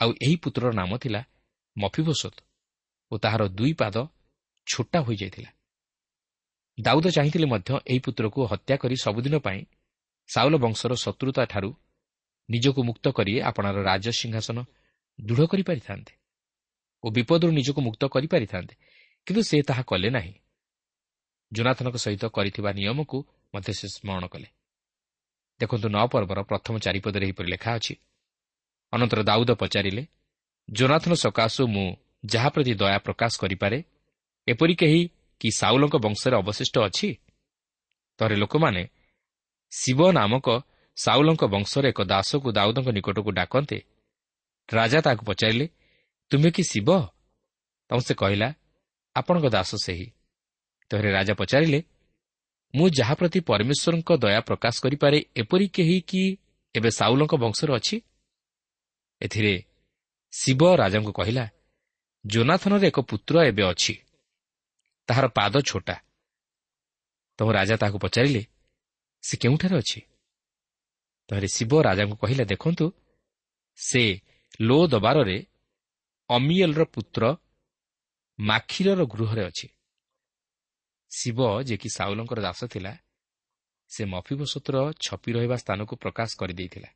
ଆଉ 0.00 0.10
ଏହି 0.24 0.36
ପୁତ୍ରର 0.36 0.72
ନାମ 0.72 0.92
ଥିଲା 0.98 1.20
ମଫିବସତ 1.76 2.36
ଓ 3.10 3.14
ତାହାର 3.18 3.42
ଦୁଇ 3.48 3.72
ପାଦ 3.72 3.96
ଛୋଟା 4.66 4.98
ହୋଇଯାଇଥିଲା। 5.00 5.50
ଦାଉଦ 6.78 7.06
ଚାହିଁଥିଲେ 7.10 7.46
ମଧ୍ୟ 7.46 7.70
ଏହି 7.86 7.98
ପୁତ୍ରକୁ 7.98 8.40
ହତ୍ୟା 8.46 8.74
କରି 8.76 8.96
ସବୁଦିନ 8.96 9.34
ପାଇଁ 9.38 9.60
ସାଉଲ 10.28 10.54
ବଂଶର 10.56 10.92
ଶତ୍ରୁତାଠାରୁ 10.94 11.70
ନିଜକୁ 12.48 12.80
ମୁକ୍ତ 12.82 13.06
କରି 13.08 13.32
ଆପଣାର 13.40 13.76
ରାଜସିଂହାସନ 13.82 14.58
ଦୃଢ଼ 15.18 15.46
କରିପାରିଥାନ୍ତେ 15.46 16.12
ଓ 17.04 17.06
ବିପଦରୁ 17.10 17.52
ନିଜକୁ 17.52 17.80
ମୁକ୍ତ 17.80 18.02
କରିପାରିଥାନ୍ତେ 18.04 18.74
କିନ୍ତୁ 19.26 19.42
ସେ 19.42 19.56
ତାହା 19.62 19.82
କଲେ 19.82 20.08
ନାହିଁ। 20.10 20.34
ଜୋନାଥନଙ୍କ 21.52 21.96
ସହିତ 21.96 22.24
କରିଥିବା 22.26 22.70
ନିୟମକୁ 22.72 23.18
ମଧ୍ୟ 23.54 23.72
ସେ 23.72 23.86
ସ୍ମରଣ 23.88 24.24
କଲେ। 24.26 24.48
ଦେଖନ୍ତୁ 25.60 25.88
ନଅ 25.88 26.06
ପର୍ବର 26.06 26.42
ପ୍ରଥମ 26.42 26.78
ଚାରିପଦରେ 26.78 27.26
ଏହିପରି 27.26 27.48
ଲେଖା 27.50 27.70
ଅଛି। 27.74 27.94
ଅନନ୍ତର 28.92 29.22
ଦାଉଦ 29.22 29.50
ପଚାରିଲେ 29.50 30.06
ଜୋନାଥନ 30.70 31.12
ସକାଶୁ 31.14 31.66
ମୁଁ 31.66 31.96
ଯାହା 32.26 32.48
ପ୍ରତି 32.48 32.74
ଦୟା 32.74 32.98
ପ୍ରକାଶ 32.98 33.32
କରିପାରେ 33.38 33.84
ଏପରି 34.48 34.74
କେହି 34.74 35.00
କି 35.40 35.48
ସାଉଲଙ୍କ 35.50 35.94
ବଂଶରେ 35.96 36.36
ଅବଶିଷ୍ଟ 36.36 36.78
ଅଛି? 36.78 37.08
ତରେ 38.18 38.36
ଲୋକମାନେ 38.36 38.88
ଶିବ 39.70 40.00
ନାମକ 40.12 40.46
ସାଉଲଙ୍କ 40.96 41.44
ବଂଶର 41.44 41.84
ଏକ 41.88 42.00
ଦାସକୁ 42.02 42.48
ଦାଉଦଙ୍କ 42.52 42.88
ନିକଟକୁ 42.88 43.30
ଡାକନ୍ତେ। 43.30 43.78
ରାଜା 44.72 44.98
ତାହାକୁ 45.00 45.24
ପଚାରିଲେ 45.24 45.66
ତୁମେ 46.30 46.50
କି 46.50 46.62
ଶିବ? 46.64 46.88
ତ 47.88 47.90
ସେ 48.00 48.14
କହିଲା 48.14 48.54
ଆପଣଙ୍କ 49.16 49.46
ଦାସ 49.46 49.70
ସେହି। 49.74 50.06
ତେବେ 50.90 51.10
ରାଜା 51.10 51.34
ପଚାରିଲେ 51.34 51.78
ମୁଁ 52.74 52.90
ଯାହା 52.90 53.14
ପ୍ରତି 53.14 53.40
ପରମେଶ୍ୱରଙ୍କ 53.40 54.16
ଦୟା 54.16 54.40
ପ୍ରକାଶ 54.40 54.74
କରିପାରେ 54.80 55.18
ଏପରି 55.36 55.68
କେହି 55.68 56.00
କି 56.00 56.38
ଏବେ 56.74 56.90
ସାଉଲଙ୍କ 56.90 57.34
ବଂଶରେ 57.34 57.72
ଅଛି? 57.74 58.00
ଏଥିରେ 59.22 59.64
ଶିବ 60.32 60.62
ରାଜାଙ୍କୁ 60.76 61.12
କହିଲା 61.12 61.50
ଜୋନାଥନର 62.26 62.84
ଏକ 62.84 63.00
ପୁତ୍ର 63.00 63.34
ଏବେ 63.44 63.62
ଅଛି। 63.62 63.94
ତାହାର 65.08 65.26
ପାଦ 65.28 65.54
ଛୋଟା। 65.60 65.96
ତମ 67.38 67.52
ରାଜା 67.52 67.76
ତାହାକୁ 67.76 67.98
ପଚାରିଲେ 67.98 68.42
ସେ 69.22 69.36
କେଉଁଠାରେ 69.36 69.76
ଅଛି? 69.78 70.00
ତାହେଲେ 71.28 71.48
ଶିବ 71.48 71.72
ରାଜାଙ୍କୁ 71.82 72.16
କହିଲେ 72.16 72.44
ଦେଖନ୍ତୁ 72.44 72.86
ସେ 73.76 74.02
ଲୋ 74.60 74.86
ଦବାରରେ 74.86 75.46
ଅମିଏଲର 76.30 76.84
ପୁତ୍ର 76.84 77.22
ମାଖିରର 78.38 79.04
ଗୃହରେ 79.04 79.42
ଅଛି। 79.44 79.68
ଶିବ 81.16 81.38
ଯେ 81.68 81.76
କି 81.76 81.88
ସାଉଲଙ୍କର 81.96 82.38
ଦାସ 82.46 82.60
ଥିଲା 82.64 82.92
ସେ 83.90 84.02
ମଫିବସତର 84.04 84.76
ଛପି 85.04 85.30
ରହିବା 85.36 85.56
ସ୍ଥାନକୁ 85.56 85.94
ପ୍ରକାଶ 85.96 86.30
କରିଦେଇଥିଲା। 86.40 86.90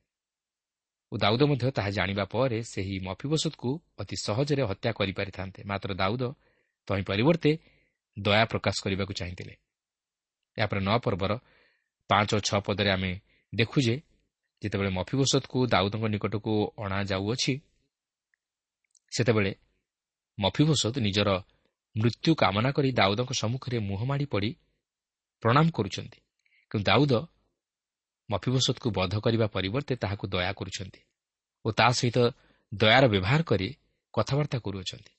ଓ 1.13 1.15
ଦାଉଦ 1.17 1.43
ମଧ୍ୟ 1.51 1.71
ତାହା 1.77 1.91
ଜାଣିବା 1.91 2.25
ପରେ 2.35 2.59
ସେହି 2.73 2.97
ମଫିବସତକୁ 3.09 3.71
ଅତି 3.99 4.17
ସହଜରେ 4.27 4.63
ହତ୍ୟା 4.71 4.91
କରିପାରିଥାନ୍ତେ। 4.99 5.61
ମାତ୍ର 5.71 5.91
ଦାଉଦ 5.95 6.23
ତହିଁ 6.89 7.03
ପରିବର୍ତ୍ତେ 7.11 7.53
ଦୟା 8.17 8.45
ପ୍ରକାଶ 8.53 8.77
କରିବାକୁ 8.85 9.13
ଚାହିଁଥିଲେ। 9.21 9.55
ଏହାପରେ 10.57 10.81
ନଅ 10.81 10.97
ପର୍ବର 11.05 11.33
ପାଞ୍ଚ 12.11 12.31
ଓ 12.35 12.39
ଛଅ 12.49 12.59
ପଦରେ 12.67 12.91
ଆମେ 12.91 13.13
ଦେଖୁ 13.53 13.79
ଯେ 13.87 13.95
ଯେତେବେଳେ 14.63 14.91
ମଫିବସତକୁ 14.99 15.59
ଦାଉଦଙ୍କ 15.73 16.05
ନିକଟକୁ 16.15 16.53
ଅଣାଯାଉଅଛି 16.85 17.53
ସେତେବେଳେ 19.13 19.53
ମଫିବସତ 20.39 20.95
ନିଜର 20.99 21.29
ମୃତ୍ୟୁ 21.99 22.31
କାମନା 22.35 22.71
କରି 22.71 22.91
ଦାଉଦଙ୍କ 22.93 23.33
ସମ୍ମୁଖରେ 23.33 23.79
ମୁହଁ 23.89 24.05
ମାଡ଼ି 24.11 24.27
ପଡ଼ି 24.33 24.51
ପ୍ରଣାମ 25.43 25.67
କରୁଛନ୍ତି। 25.71 26.19
କିନ୍ତୁ 26.71 26.85
ଦାଉଦ 26.85 27.13
ମଫିବସତକୁ 28.29 28.89
ବଧ 28.91 29.15
କରିବା 29.25 29.47
ପରିବର୍ତ୍ତେ 29.47 29.95
ତାହାକୁ 30.03 30.25
ଦୟା 30.33 30.53
କରୁଛନ୍ତି 30.53 31.01
ଓ 31.65 31.69
ତା 31.79 31.87
ସହିତ 31.99 32.19
ଦୟାର 32.73 33.05
ବ୍ୟବହାର 33.13 33.41
କରି 33.51 33.69
କଥାବାର୍ତ୍ତା 34.15 34.59
କରୁଅଛନ୍ତି। 34.59 35.13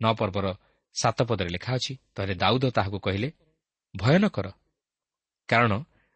ନଅ 0.00 0.12
ପର୍ବର 0.20 0.46
ସାତ 0.94 1.18
ପଦରେ 1.22 1.50
ଲେଖା 1.54 1.70
ଅଛି 1.78 1.92
ତାହେଲେ 2.14 2.34
ଦାଉଦ 2.34 2.64
ତାହାକୁ 2.76 2.98
କହିଲେ 3.06 3.28
ଭୟ 3.94 4.16
ନ 4.18 4.24
କର। 4.28 4.46
କାରଣ 5.48 5.72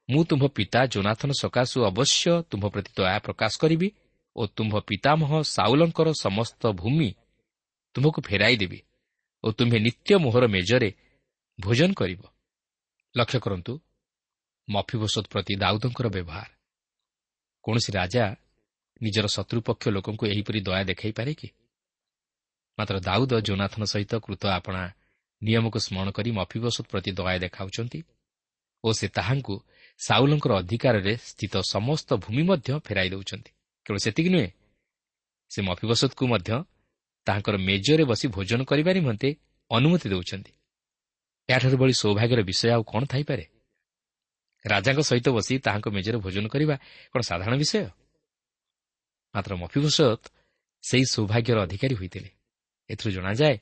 ମୁଁ 0.09 0.23
ତୁମ୍ଭ 0.25 0.45
ପିତା 0.57 0.81
ଜୋନାଥନ 0.87 1.31
ସକାଶୁ 1.43 1.77
ଅବଶ୍ୟ 1.91 2.25
ତୁମ୍ଭ 2.51 2.65
ପ୍ରତି 2.75 2.91
ଦୟା 2.97 3.19
ପ୍ରକାଶ 3.27 3.53
କରିବି 3.63 3.89
ଓ 4.37 4.43
ତୁମ୍ଭ 4.57 4.75
ପିତାମହ 4.89 5.31
ସାଉଲଙ୍କର 5.55 6.09
ସମସ୍ତ 6.25 6.63
ଭୂମି 6.81 7.11
ତୁମ୍ଭକୁ 7.95 8.21
ଫେରାଇ 8.29 8.57
ଦେବି। 8.57 8.79
ଓ 9.45 9.47
ତୁମ୍ଭେ 9.53 9.79
ନିତ୍ୟ 9.79 10.11
ମୋହର 10.19 10.45
ମେଜରେ 10.47 10.91
ଭୋଜନ 11.59 11.91
କରିବ। 11.93 12.23
ଲକ୍ଷ୍ୟ 13.15 13.39
କରନ୍ତୁ 13.41 13.73
ମଫିବସତ 14.69 15.25
ପ୍ରତି 15.33 15.55
ଦାଉଦଙ୍କର 15.57 16.07
ବ୍ୟବହାର। 16.09 16.51
କୌଣସି 17.65 17.91
ରାଜା 17.93 18.25
ନିଜର 19.03 19.27
ଶତ୍ରୁପକ୍ଷ 19.27 19.85
ଲୋକଙ୍କୁ 19.89 20.25
ଏହିପରି 20.27 20.61
ଦୟା 20.61 20.83
ଦେଖାଇପାରେ 20.85 21.33
କି? 21.35 21.49
ମାତ୍ର 22.79 22.97
ଦାଉଦ 23.01 23.33
ଜୋନାଥନ 23.41 23.83
ସହିତ 23.85 24.13
କୃତ 24.25 24.43
ଆପଣା 24.59 24.83
ନିୟମକୁ 25.43 25.79
ସ୍ମରଣ 25.79 26.09
କରି 26.11 26.31
ମଫିବସତ 26.31 26.87
ପ୍ରତି 26.91 27.11
ଦୟା 27.19 27.39
ଦେଖାଉଛନ୍ତି 27.39 28.01
ଓ 28.85 28.89
ସେ 28.93 29.07
ତାହାଙ୍କୁ 29.09 29.55
ସାଉଲଙ୍କର 29.99 30.53
ଅଧିକାରରେ 30.63 31.15
ସ୍ଥିତ 31.31 31.55
ସମସ୍ତ 31.71 32.09
ଭୂମି 32.15 32.43
ମଧ୍ୟ 32.43 32.69
ଫେରାଇ 32.87 33.09
ଦେଉଛନ୍ତି। 33.11 33.51
କେବଳ 33.87 33.99
ସେତିକି 33.99 34.31
ନୁହେଁ 34.35 34.51
ସେ 35.51 35.59
ମଫିବସତକୁ 35.63 36.25
ମଧ୍ୟ 36.33 36.51
ତାହାଙ୍କର 37.29 37.57
ମେଜରେ 37.69 38.05
ବସି 38.11 38.27
ଭୋଜନ 38.37 38.61
କରିବା 38.65 38.91
ନିମନ୍ତେ 38.99 39.29
ଅନୁମତି 39.71 40.07
ଦେଉଛନ୍ତି। 40.13 40.53
ଏହାଠାରୁ 41.49 41.77
ଭଳି 41.77 41.95
ସୌଭାଗ୍ୟର 42.03 42.41
ବିଷୟ 42.51 42.67
ଆଉ 42.75 42.83
କ'ଣ 42.93 43.03
ଥାଇପାରେ? 43.13 43.45
ରାଜାଙ୍କ 44.65 45.01
ସହିତ 45.01 45.27
ବସି 45.37 45.55
ତାହାଙ୍କ 45.67 45.87
ମେଜରେ 45.97 46.19
ଭୋଜନ 46.25 46.45
କରିବା 46.49 46.75
କ'ଣ 47.13 47.21
ସାଧାରଣ 47.21 47.55
ବିଷୟ? 47.63 47.85
ମାତ୍ର 49.35 49.53
ମଫିବସତ 49.63 50.23
ସେହି 50.85 51.05
ସୌଭାଗ୍ୟର 51.17 51.59
ଅଧିକାରୀ 51.67 51.95
ହୋଇଥିଲେ। 52.01 52.31
ଏଥିରୁ 52.91 53.11
ଜଣାଯାଏ 53.17 53.57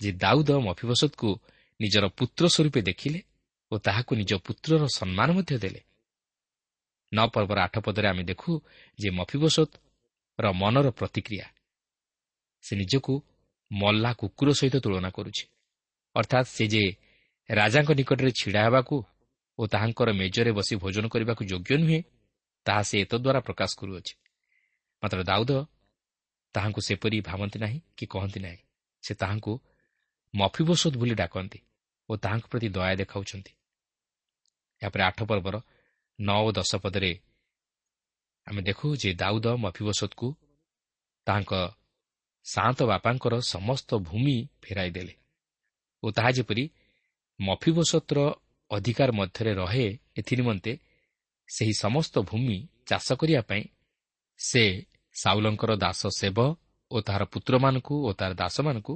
ଯେ 0.00 0.10
ଦାଉଦ 0.22 0.50
ମଫିବସତକୁ 0.68 1.28
ନିଜର 1.80 2.04
ପୁତ୍ର 2.18 2.44
ସ୍ୱରୂପେ 2.54 2.80
ଦେଖିଲେ 2.82 3.20
ଓ 3.72 3.74
ତାହାକୁ 3.78 4.12
ନିଜ 4.20 4.32
ପୁତ୍ରର 4.46 4.82
ସମ୍ମାନ 4.98 5.28
ମଧ୍ୟ 5.36 5.54
ଦେଲେ। 5.64 5.80
ନଅ 7.12 7.26
ପର୍ବର 7.34 7.58
ଆଠ 7.66 7.74
ପଦରେ 7.86 8.06
ଆମେ 8.08 8.22
ଦେଖୁ 8.30 8.50
ଯେ 8.98 9.08
ମଫିବସତର 9.10 10.44
ମନର 10.62 10.86
ପ୍ରତିକ୍ରିୟା 10.90 11.46
ସେ 12.62 12.76
ନିଜକୁ 12.76 13.14
ମଲ୍ଲା 13.72 14.10
କୁକୁର 14.12 14.48
ସହିତ 14.52 14.76
ତୁଳନା 14.76 15.10
କରୁଛି। 15.10 15.44
ଅର୍ଥାତ୍ 16.16 16.46
ସେ 16.46 16.64
ଯେ 16.66 16.82
ରାଜାଙ୍କ 17.50 17.90
ନିକଟରେ 17.90 18.30
ଛିଡ଼ା 18.30 18.60
ହେବାକୁ 18.64 18.96
ଓ 19.58 19.62
ତାହାଙ୍କର 19.66 20.08
ମେଜରେ 20.12 20.52
ବସି 20.52 20.74
ଭୋଜନ 20.76 21.04
କରିବାକୁ 21.08 21.42
ଯୋଗ୍ୟ 21.44 21.74
ନୁହେଁ 21.78 22.00
ତାହା 22.66 22.82
ସେ 22.82 22.96
ଏତଦ୍ୱାରା 23.00 23.40
ପ୍ରକାଶ 23.40 23.70
କରୁଅଛି। 23.78 24.14
ମାତ୍ର 25.02 25.20
ଦାଉଦ 25.22 25.50
ତାହାଙ୍କୁ 26.54 26.80
ସେପରି 26.80 27.20
ଭାବନ୍ତି 27.20 27.58
ନାହିଁ 27.58 27.78
କି 27.96 28.04
କହନ୍ତି 28.06 28.40
ନାହିଁ। 28.40 28.60
ସେ 29.02 29.12
ତାହାଙ୍କୁ 29.14 29.52
ମଫିବସତ 30.34 30.94
ବୋଲି 30.96 31.14
ଡାକନ୍ତି 31.14 31.58
ଓ 32.08 32.12
ତାହାଙ୍କ 32.16 32.46
ପ୍ରତି 32.46 32.68
ଦୟା 32.68 32.94
ଦେଖାଉଛନ୍ତି। 32.94 33.52
ଏହାପରେ 34.82 35.02
ଆଠ 35.02 35.18
ପର୍ବର 35.22 35.56
ନଅ 36.20 36.38
ଓ 36.46 36.48
ଦଶ 36.52 36.72
ପଦରେ 36.76 37.12
ଆମେ 38.46 38.60
ଦେଖୁ 38.62 38.86
ଯେ 38.96 39.10
ଦାଉଦ 39.14 39.46
ମଫିବସତକୁ 39.56 40.26
ତାହାଙ୍କ 41.26 41.52
ସାନ୍ତ 42.44 42.78
ବାପାଙ୍କର 42.82 43.34
ସମସ୍ତ 43.44 43.90
ଭୂମି 43.98 44.36
ଫେରାଇ 44.62 44.90
ଦେଲେ 44.90 45.14
ଓ 46.02 46.06
ତାହା 46.10 46.30
ଯେପରି 46.30 46.64
ମଫିବସତର 47.40 48.18
ଅଧିକାର 48.70 49.10
ମଧ୍ୟରେ 49.12 49.52
ରହେ 49.54 49.86
ଏଥିନିମନ୍ତେ 50.16 50.72
ସେହି 51.48 51.74
ସମସ୍ତ 51.74 52.14
ଭୂମି 52.20 52.58
ଚାଷ 52.86 53.06
କରିବା 53.12 53.42
ପାଇଁ 53.42 53.64
ସେ 54.38 54.64
ସାଉଲଙ୍କର 55.14 55.72
ଦାସ 55.76 56.02
ସେବ 56.18 56.38
ଓ 56.90 56.96
ତାହାର 57.00 57.24
ପୁତ୍ରମାନଙ୍କୁ 57.24 57.94
ଓ 58.06 58.10
ତାହାର 58.12 58.32
ଦାସମାନଙ୍କୁ 58.34 58.94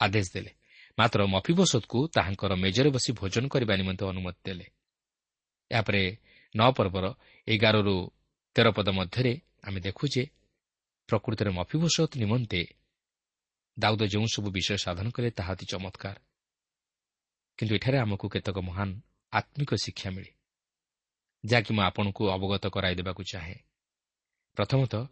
ଆଦେଶ 0.00 0.26
ଦେଲେ। 0.34 0.52
ମାତ୍ର 0.98 1.20
ମଫିବସତକୁ 1.26 1.98
ତାହାଙ୍କର 2.08 2.52
ମେଜରେ 2.54 2.90
ବସି 2.90 3.10
ଭୋଜନ 3.12 3.44
କରିବା 3.48 3.74
ନିମନ୍ତେ 3.76 4.04
ଅନୁମତି 4.06 4.40
ଦେଲେ। 4.44 4.66
ଏହାପରେ 5.70 6.02
ନଅ 6.54 6.70
ପର୍ବର 6.76 7.04
ଏଗାରରୁ 7.48 7.96
ତେର 8.56 8.66
ପଦ 8.76 8.88
ମଧ୍ୟରେ 8.98 9.32
ଆମେ 9.62 9.78
ଦେଖୁ 9.80 10.04
ଯେ 10.14 10.22
ପ୍ରକୃତରେ 11.08 11.50
ମଫିବସତ 11.50 12.10
ନିମନ୍ତେ 12.22 12.60
ଦାଉଦ 13.76 14.02
ଯେଉଁ 14.12 14.26
ସବୁ 14.34 14.48
ବିଷୟ 14.50 14.76
ସାଧନ 14.84 15.06
କଲେ 15.16 15.30
ତାହା 15.30 15.52
ଅତି 15.54 15.66
ଚମତ୍କାର 15.72 16.16
କିନ୍ତୁ 17.58 17.72
ଏଠାରେ 17.78 17.98
ଆମକୁ 18.04 18.26
କେତେକ 18.34 18.58
ମହାନ 18.68 18.90
ଆତ୍ମିକ 19.32 19.70
ଶିକ୍ଷା 19.84 20.10
ମିଳେ 20.10 20.30
ଯାହାକି 21.44 21.70
ମୁଁ 21.76 21.82
ଆପଣଙ୍କୁ 21.88 22.22
ଅବଗତ 22.36 22.64
କରାଇଦେବାକୁ 22.74 23.22
ଚାହେଁ 23.22 23.58
ପ୍ରଥମତଃ 24.56 25.02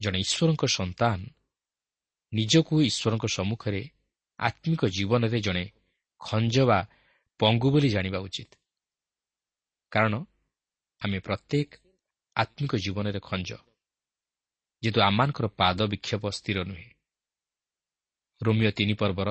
ଜଣେ 0.00 0.18
ଈଶ୍ୱରଙ୍କ 0.24 0.62
ସନ୍ତାନ 0.78 1.18
ନିଜକୁ 2.32 2.74
ଈଶ୍ୱରଙ୍କ 2.82 3.24
ସମ୍ମୁଖରେ 3.28 3.82
ଆତ୍ମିକ 4.38 4.82
ଜୀବନରେ 4.88 5.38
ଜଣେ 5.40 5.64
ଖଞ୍ଜ 6.20 6.56
ବା 6.70 6.78
ପଙ୍ଗୁ 7.40 7.68
ବୋଲି 7.70 7.88
ଜାଣିବା 7.88 8.18
ଉଚିତ 8.18 8.50
କାରଣ 9.92 10.14
ଆମେ 11.02 11.18
ପ୍ରତ୍ୟେକ 11.18 11.70
ଆତ୍ମିକ 12.36 12.72
ଜୀବନରେ 12.76 13.20
ଖଞ୍ଜ 13.20 13.50
ଯେହେତୁ 14.82 15.00
ଆମମାନଙ୍କର 15.00 15.46
ପାଦ 15.46 15.78
ବିକ୍ଷେପ 15.86 16.24
ସ୍ଥିର 16.28 16.58
ନୁହେଁ। 16.64 16.88
ରୋମିଓ 18.40 18.70
ତିନି 18.70 18.94
ପର୍ବର 18.94 19.28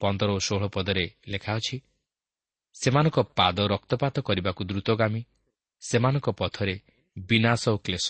ପନ୍ଦର 0.00 0.28
ଓ 0.30 0.38
ଷୋହଳ 0.38 0.64
ପଦରେ 0.68 1.04
ଲେଖା 1.28 1.52
ଅଛି 1.56 1.76
ସେମାନଙ୍କ 2.74 3.18
ପାଦ 3.38 3.56
ରକ୍ତପାତ 3.66 4.14
କରିବାକୁ 4.20 4.62
ଦ୍ରୁତଗାମୀ 4.64 5.22
ସେମାନଙ୍କ 5.82 6.26
ପଥରେ 6.30 6.74
ବିନାଶ 7.16 7.62
ଓ 7.68 7.76
କ୍ଲେଶ। 7.76 8.06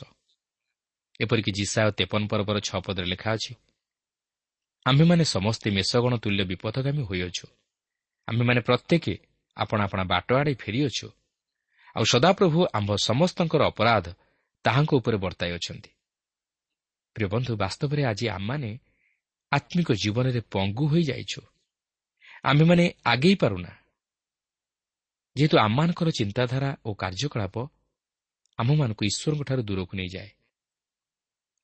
ଏପରିକି 1.20 1.50
ଜିସାୟ 1.52 1.90
ତେପନ 1.90 2.22
ପର୍ବର 2.26 2.56
ଛଅ 2.60 2.78
ପଦରେ 2.86 3.06
ଲେଖା 3.06 3.30
ଅଛି 3.32 3.52
ଆମ୍ଭେମାନେ 4.86 5.24
ସମସ୍ତେ 5.24 5.68
ମେଷଗଣ 5.70 6.12
ତୁଲ୍ୟ 6.16 6.42
ବିପଦଗାମୀ 6.50 7.02
ହୋଇଅଛୁ। 7.02 7.46
ଆମ୍ଭେମାନେ 8.28 8.60
ପ୍ରତ୍ୟେକ 8.60 9.04
ଆପଣା 9.56 9.82
ଆପଣା 9.84 10.04
ବାଟ 10.04 10.28
ଆଡ଼େ 10.32 10.54
ଫେରିଅଛୁ। 10.54 11.06
ଆଉ 11.96 12.04
ସଦାପ୍ରଭୁ 12.04 12.60
ଆମ୍ଭ 12.72 12.90
ସମସ୍ତଙ୍କର 13.08 13.62
ଅପରାଧ 13.72 14.06
ତାହାଙ୍କ 14.64 14.90
ଉପରେ 15.00 15.16
ବର୍ତ୍ତାଇ 15.16 15.52
ଅଛନ୍ତି। 15.52 15.90
ପ୍ରିୟ 17.18 17.28
ବନ୍ଧୁ 17.28 17.52
ବାସ୍ତବରେ 17.56 18.02
ଆଜି 18.04 18.26
ଆମମାନେ 18.28 18.70
ଆତ୍ମିକ 19.52 19.88
ଜୀବନରେ 19.92 20.40
ପଙ୍ଗୁ 20.40 20.84
ହୋଇଯାଇଛୁ 20.88 21.40
ଆମ୍ଭେମାନେ 22.44 22.84
ଆଗେଇ 23.04 23.34
ପାରୁନା। 23.34 23.72
ଯେହେତୁ 25.36 25.56
ଆମମାନଙ୍କର 25.58 26.08
ଚିନ୍ତାଧାରା 26.10 26.70
ଓ 26.84 26.90
କାର୍ଯ୍ୟକଳାପ 26.94 27.56
ଆମ୍ଭମାନଙ୍କୁ 28.58 29.02
ଈଶ୍ୱରଙ୍କଠାରୁ 29.04 29.62
ଦୂରକୁ 29.62 29.94
ନେଇଯାଏ। 29.96 30.30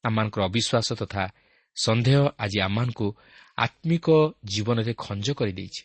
ଆମମାନଙ୍କର 0.05 0.40
ଅବିଶ୍ୱାସ 0.45 0.88
ତଥା 1.01 1.25
ସନ୍ଦେହ 1.77 2.19
ଆଜି 2.38 2.59
ଆମମାନଙ୍କୁ 2.61 3.07
ଆତ୍ମିକ 3.57 4.07
ଜୀବନରେ 4.45 4.93
ଖଞ୍ଜ 4.99 5.27
କରିଦେଇଛି। 5.31 5.83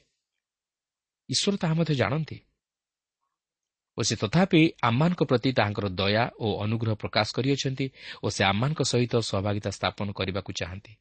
ଈଶ୍ୱର 1.30 1.56
ତାହା 1.58 1.74
ମଧ୍ୟ 1.74 1.94
ଜାଣନ୍ତି। 1.96 2.38
ଓ 4.00 4.04
ସେ 4.04 4.16
ତଥାପି 4.16 4.62
ଆମମାନଙ୍କ 4.82 5.22
ପ୍ରତି 5.24 5.50
ତାହାଙ୍କର 5.52 5.88
ଦୟା 5.92 6.24
ଓ 6.40 6.48
ଅନୁଗ୍ରହ 6.64 6.94
ପ୍ରକାଶ 6.96 7.28
କରିଅଛନ୍ତି 7.36 7.86
ଓ 8.24 8.28
ସେ 8.30 8.42
ଆମମାନଙ୍କ 8.44 8.82
ସହିତ 8.92 9.14
ସହଭାଗିତା 9.30 9.70
ସ୍ଥାପନ 9.70 10.08
କରିବାକୁ 10.12 10.52
ଚାହାନ୍ତି। 10.54 10.94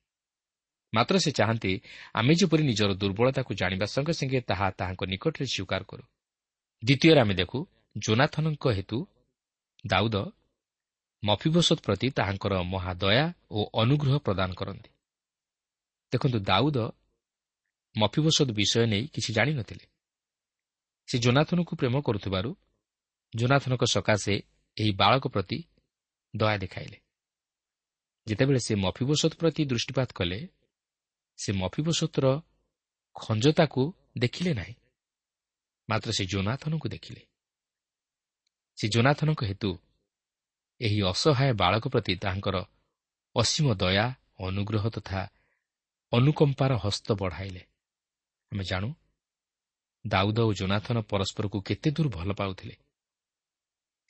ମାତ୍ର 0.94 1.14
ସେ 1.18 1.30
ଚାହାନ୍ତି 1.30 1.72
ଆମେ 2.14 2.32
ଯେପରି 2.34 2.62
ନିଜର 2.62 2.90
ଦୁର୍ବଳତାକୁ 2.94 3.50
ଜାଣିବା 3.54 3.86
ସଙ୍ଗେ 3.86 4.12
ସଙ୍ଗେ 4.12 4.40
ତାହା 4.40 4.66
ତାହାଙ୍କ 4.70 5.02
ନିକଟରେ 5.12 5.46
ସ୍ୱୀକାର 5.46 5.82
କରୁ। 5.90 6.04
ଦ୍ୱିତୀୟରେ 6.82 7.20
ଆମେ 7.20 7.34
ଦେଖୁ 7.34 7.58
ଜୋନାଥନଙ୍କ 7.98 8.64
ହେତୁ 8.68 8.98
ଦାଉଦ 9.86 10.16
ମଫିବସତ 11.24 11.78
ପ୍ରତି 11.84 12.08
ତାହାଙ୍କର 12.10 12.52
ମହାଦୟା 12.62 13.24
ଓ 13.50 13.58
ଅନୁଗ୍ରହ 13.82 14.14
ପ୍ରଦାନ 14.18 14.50
କରନ୍ତି। 14.54 14.90
ଦେଖନ୍ତୁ 16.12 16.38
ଦାଉଦ 16.40 16.78
ମଫିବସତ 17.96 18.48
ବିଷୟ 18.50 18.86
ନେଇ 18.86 19.04
କିଛି 19.06 19.30
ଜାଣିନଥିଲେ। 19.32 19.84
ସେ 21.08 21.16
ଜୋନାଥନକୁ 21.18 21.72
ପ୍ରେମ 21.76 21.94
କରୁଥିବାରୁ 22.00 22.50
ଜୋନାଥନଙ୍କ 23.36 23.84
ସକାଶେ 23.84 24.34
ଏହି 24.76 24.92
ବାଳକ 24.92 25.28
ପ୍ରତି 25.28 25.64
ଦୟା 26.36 26.56
ଦେଖାଇଲେ। 26.58 26.98
ଯେତେବେଳେ 28.26 28.58
ସେ 28.58 28.74
ମଫିବସତ 28.74 29.32
ପ୍ରତି 29.34 29.64
ଦୃଷ୍ଟିପାତ 29.64 30.12
କଲେ 30.12 30.48
ସେ 31.36 31.52
ମଫିବସତର 31.52 32.26
ଖଞ୍ଜତାକୁ 33.14 33.94
ଦେଖିଲେ 34.18 34.54
ନାହିଁ। 34.54 34.74
ମାତ୍ର 35.88 36.12
ସେ 36.12 36.24
ଜୋନାଥନଙ୍କୁ 36.24 36.88
ଦେଖିଲେ। 36.88 37.22
ସେ 38.76 38.88
ଜୋନାଥନଙ୍କ 38.88 39.44
ହେତୁ 39.44 39.78
ଏହି 40.80 41.02
ଅସହାୟ 41.02 41.52
ବାଳକ 41.52 41.88
ପ୍ରତି 41.88 42.16
ତାହାଙ୍କର 42.16 42.56
ଅସୀମ 43.36 43.74
ଦୟା 43.74 44.06
ଅନୁଗ୍ରହ 44.38 44.88
ତଥା 44.88 45.20
ଅନୁକମ୍ପାର 46.12 46.72
ହସ୍ତ 46.76 47.12
ବଢ଼ାଇଲେ। 47.12 47.60
ଆମେ 48.52 48.64
ଜାଣୁ 48.64 48.94
ଦାଉଦ 50.06 50.38
ଓ 50.40 50.52
ଜୋନାଥନ 50.52 51.00
ପରସ୍ପରକୁ 51.00 51.60
କେତେ 51.60 51.90
ଦୂର 51.90 52.08
ଭଲ 52.08 52.32
ପାଉଥିଲେ। 52.32 52.76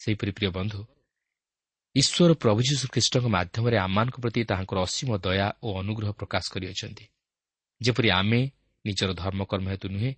ସେହିପରି 0.00 0.32
ପ୍ରିୟ 0.38 0.50
ବନ୍ଧୁ 0.50 0.80
ଈଶ୍ୱର 1.94 2.32
ପ୍ରଭୁ 2.42 2.60
ଯୀଶୁଖ୍ରୀଷ୍ଟଙ୍କ 2.68 3.26
ମାଧ୍ୟମରେ 3.36 3.76
ଆମମାନଙ୍କ 3.86 4.16
ପ୍ରତି 4.22 4.40
ତାହାଙ୍କର 4.50 4.78
ଅସୀମ 4.86 5.10
ଦୟା 5.24 5.48
ଓ 5.64 5.68
ଅନୁଗ୍ରହ 5.80 6.10
ପ୍ରକାଶ 6.20 6.44
କରିଅଛନ୍ତି। 6.54 7.04
ଯେପରି 7.80 8.08
ଆମେ 8.10 8.40
ନିଜର 8.84 9.10
ଧର୍ମକର୍ମ 9.22 9.66
ହେତୁ 9.72 9.86
ନୁହେଁ 9.94 10.10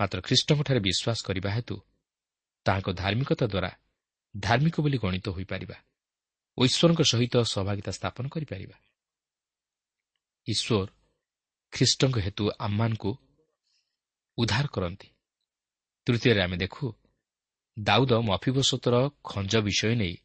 ମାତ୍ର 0.00 0.18
ଖ୍ରୀଷ୍ଟଙ୍କଠାରେ 0.26 0.80
ବିଶ୍ୱାସ 0.86 1.18
କରିବା 1.26 1.50
ହେତୁ 1.56 1.76
ତାହାଙ୍କ 2.66 2.88
ଧାର୍ମିକତା 3.02 3.46
ଦ୍ୱାରା 3.52 3.70
ଧାର୍ମିକ 4.34 4.76
ବୋଲି 4.84 4.98
ଗଣିତ 5.04 5.26
ହୋଇପାରିବା 5.36 5.76
ଓ 6.58 6.60
ଈଶ୍ୱରଙ୍କ 6.68 7.00
ସହିତ 7.12 7.34
ସହଭାଗିତା 7.52 7.92
ସ୍ଥାପନ 7.98 8.24
କରିପାରିବା। 8.34 8.76
ଈଶ୍ୱର 10.46 10.88
ଖ୍ରୀଷ୍ଟଙ୍କ 11.72 12.16
ହେତୁ 12.26 12.44
ଆମମାନଙ୍କୁ 12.66 13.10
ଉଦ୍ଧାର 14.38 14.66
କରନ୍ତି। 14.74 15.08
ତୃତୀୟରେ 16.06 16.40
ଆମେ 16.46 16.56
ଦେଖୁ 16.56 16.84
ଦାଉଦ 17.80 18.12
ମଫିବସତର 18.20 18.96
ଖଞ୍ଜ 19.24 19.52
ବିଷୟ 19.56 19.94
ନେଇ 19.94 20.16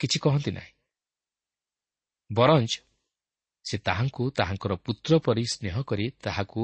କିଛି 0.00 0.18
କହନ୍ତି 0.18 0.50
ନାହିଁ। 0.50 0.72
ବରଞ୍ଚ 2.30 2.72
ସେ 3.64 3.76
ତାହାଙ୍କୁ 3.78 4.22
ତାହାଙ୍କର 4.30 4.72
ପୁତ୍ର 4.84 5.12
ପରି 5.18 5.44
ସ୍ନେହ 5.46 5.76
କରି 5.82 6.06
ତାହାକୁ 6.24 6.60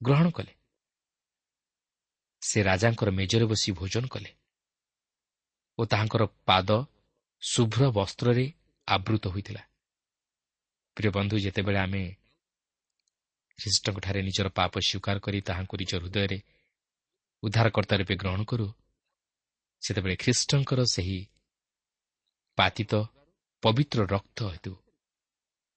ଗ୍ରହଣ 0.00 0.26
କଲେ। 0.30 0.52
ସେ 2.42 2.58
ରାଜାଙ୍କର 2.62 3.08
ମେଜରେ 3.10 3.46
ବସି 3.46 3.70
ଭୋଜନ 3.72 4.04
କଲେ 4.08 4.30
ଓ 5.78 5.82
ତାହାଙ୍କର 5.84 6.22
ପାଦ 6.44 6.68
ଶୁଭ୍ର 7.42 7.82
ବସ୍ତ୍ରରେ 7.90 8.44
ଆବୃତ 8.88 9.24
ହୋଇଥିଲା। 9.28 9.62
ପ୍ରିୟ 10.96 11.10
ବନ୍ଧୁ 11.10 11.36
ଯେତେବେଳେ 11.38 11.78
ଆମେ 11.78 12.02
ଖ୍ରୀଷ୍ଟଙ୍କଠାରେ 13.58 14.20
ନିଜର 14.22 14.48
ପାପ 14.48 14.72
ସ୍ୱୀକାର 14.78 15.16
କରି 15.18 15.38
ତାହାଙ୍କୁ 15.40 15.74
ନିଜ 15.76 15.92
ହୃଦୟରେ 15.94 16.38
ଉଦ୍ଧାରକର୍ତ୍ତା 17.42 17.94
ରୂପେ 17.96 18.14
ଗ୍ରହଣ 18.16 18.40
କରୁ 18.44 18.66
ସେତେବେଳେ 19.82 20.16
ଖ୍ରୀଷ୍ଟଙ୍କର 20.16 20.80
ସେହି 20.84 21.18
ପାତିତ 22.58 22.92
ପବିତ୍ର 23.62 23.98
ରକ୍ତ 24.06 24.38
ହେତୁ 24.48 24.72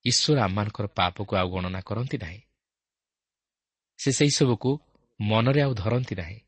ଈଶ୍ୱର 0.05 0.37
ଆମମାନଙ୍କର 0.41 0.87
ପାପକୁ 0.87 1.31
ଆଉ 1.35 1.47
ଗଣନା 1.49 1.81
କରନ୍ତି 1.81 2.17
ନାହିଁ। 2.17 2.41
ସେ 3.99 4.09
ସେହିସବୁକୁ 4.11 4.71
ମନରେ 5.19 5.61
ଆଉ 5.61 5.73
ଧରନ୍ତି 5.73 6.15
ନାହିଁ। 6.15 6.39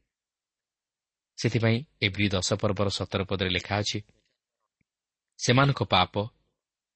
ସେଥିପାଇଁ 1.37 1.77
ଏଭ୍ରି 2.01 2.27
ଦଶ 2.29 2.49
ପର୍ବର 2.53 2.87
ସତର 2.89 3.21
ପଦରେ 3.23 3.49
ଲେଖା 3.49 3.75
ଅଛି 3.77 3.99
ସେମାନଙ୍କ 5.39 5.81
ପାପ 5.83 6.13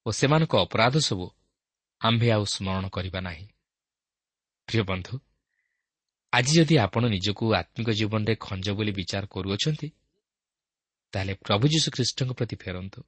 ଓ 0.06 0.10
ସେମାନଙ୍କ 0.12 0.54
ଅପରାଧ 0.58 0.96
ସବୁ 1.00 1.26
ଆମ୍ଭେ 2.02 2.28
ଆଉ 2.32 2.44
ସ୍ମରଣ 2.46 2.86
କରିବା 2.90 3.20
ନାହିଁ। 3.22 3.46
ପ୍ରିୟ 4.68 4.84
ବନ୍ଧୁ 4.84 5.14
ଆଜି 6.34 6.52
ଯଦି 6.58 6.76
ଆପଣ 6.78 7.04
ନିଜକୁ 7.08 7.44
ଆତ୍ମିକ 7.54 7.90
ଜୀବନରେ 7.92 8.34
ଖଞ୍ଜ 8.36 8.68
ବୋଲି 8.70 8.92
ବିଚାର 8.92 9.24
କରୁଅଛନ୍ତି 9.28 9.88
ତାହେଲେ 11.14 11.34
ପ୍ରଭୁ 11.34 11.66
ଯୀଶୁଖ୍ରୀଷ୍ଟଙ୍କ 11.68 12.32
ପ୍ରତି 12.32 12.56
ଫେରନ୍ତୁ 12.56 13.00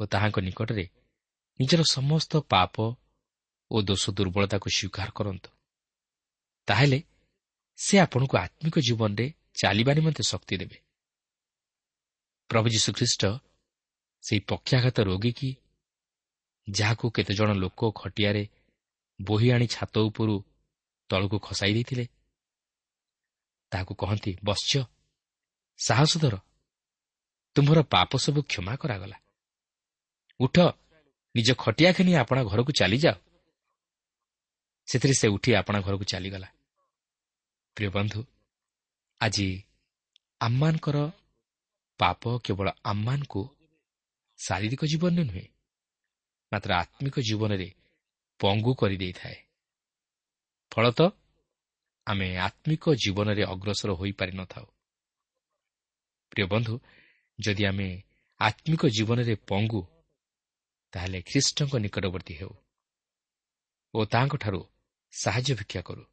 ଓ 0.00 0.06
ତାହାଙ୍କ 0.06 0.38
ନିକଟରେ 0.38 0.86
ନିଜର 1.60 1.82
ସମସ୍ତ 1.90 2.32
ପାପ 2.48 2.74
ଓ 3.70 3.76
ଦୋଷ 3.82 4.10
ଦୁର୍ବଳତାକୁ 4.10 4.68
ସ୍ୱୀକାର 4.70 5.08
କରନ୍ତୁ। 5.10 5.50
ତାହେଲେ 6.68 6.98
ସେ 7.78 7.94
ଆପଣଙ୍କୁ 7.98 8.34
ଆତ୍ମିକ 8.36 8.76
ଜୀବନରେ 8.78 9.26
ଚାଲିବା 9.54 9.92
ନିମନ୍ତେ 9.94 10.22
ଶକ୍ତି 10.22 10.54
ଦେବେ। 10.56 10.78
ପ୍ରଭୁ 12.50 12.66
ଯୀଶୁଖ୍ରୀଷ୍ଟ 12.68 13.22
ସେହି 14.24 14.40
ପକ୍ଷାଘାତ 14.40 14.96
ରୋଗୀ 15.00 15.32
କି 15.32 15.50
ଯାହାକୁ 16.70 17.06
କେତେଜଣ 17.10 17.50
ଲୋକ 17.52 17.80
ଖଟିଆରେ 17.90 18.44
ବୋହି 19.22 19.48
ଆଣି 19.50 19.66
ଛାତ 19.66 19.94
ଉପରୁ 19.98 20.34
ତଳକୁ 21.10 21.38
ଖସାଇ 21.38 21.72
ଦେଇଥିଲେ 21.74 22.04
ତାହାକୁ 23.72 23.92
କହନ୍ତି 23.94 24.32
ବଶ୍ଚ 24.44 24.72
ସାହସ 25.78 26.12
ଧର। 26.18 26.34
ତୁମ୍ଭର 27.56 27.78
ପାପ 27.82 28.10
ସବୁ 28.16 28.40
କ୍ଷମା 28.42 28.74
କରାଗଲା। 28.76 29.16
ଉଠ 30.40 30.56
ନିଜ 31.34 31.48
ଖଟିଆ 31.58 31.90
ଖେନି 31.92 32.12
ଆପଣା 32.14 32.42
ଘରକୁ 32.44 32.72
ଚାଲିଯାଅ। 32.72 33.16
ସେଥିରେ 34.88 35.14
ସେ 35.14 35.26
ଉଠି 35.28 35.50
ଆପଣା 35.54 35.78
ଘରକୁ 35.80 36.04
ଚାଲିଗଲା। 36.04 36.48
ପ୍ରିୟ 37.76 37.88
ବନ୍ଧୁ 37.88 38.20
ଆଜି 39.20 39.48
ଆମମାନଙ୍କର 40.40 40.96
ପାପ 42.00 42.22
କେବଳ 42.44 42.68
ଆମମାନଙ୍କୁ 42.84 43.42
ଶାରୀରିକ 44.38 44.82
ଜୀବନରେ 44.84 45.24
ନୁହେଁ 45.24 45.46
ମାତ୍ର 46.52 46.70
ଆତ୍ମିକ 46.74 47.16
ଜୀବନରେ 47.20 47.68
ପଙ୍ଗୁ 48.40 48.72
କରିଦେଇଥାଏ। 48.74 49.38
ଫଳତଃ 50.72 51.10
ଆମେ 52.06 52.28
ଆତ୍ମିକ 52.38 52.84
ଜୀବନରେ 52.94 53.42
ଅଗ୍ରସର 53.44 53.90
ହୋଇପାରିନଥାଉ। 53.92 54.66
ପ୍ରିୟ 56.32 56.46
ବନ୍ଧୁ 56.46 56.74
ଯଦି 57.38 57.64
ଆମେ 57.64 57.88
ଆତ୍ମିକ 58.40 58.82
ଜୀବନରେ 58.88 59.34
ପଙ୍ଗୁ 59.48 59.80
ତାହେଲେ 60.92 61.18
ଖ୍ରୀଷ୍ଟଙ୍କ 61.22 61.72
ନିକଟବର୍ତ୍ତୀ 61.84 62.34
ହେଉ 62.40 62.52
ଓ 63.94 63.98
ତାହାଙ୍କଠାରୁ 64.12 64.60
ସାହାଯ୍ୟ 65.12 65.52
ଭିକ୍ଷା 65.58 65.80
କରୁ। 65.80 66.04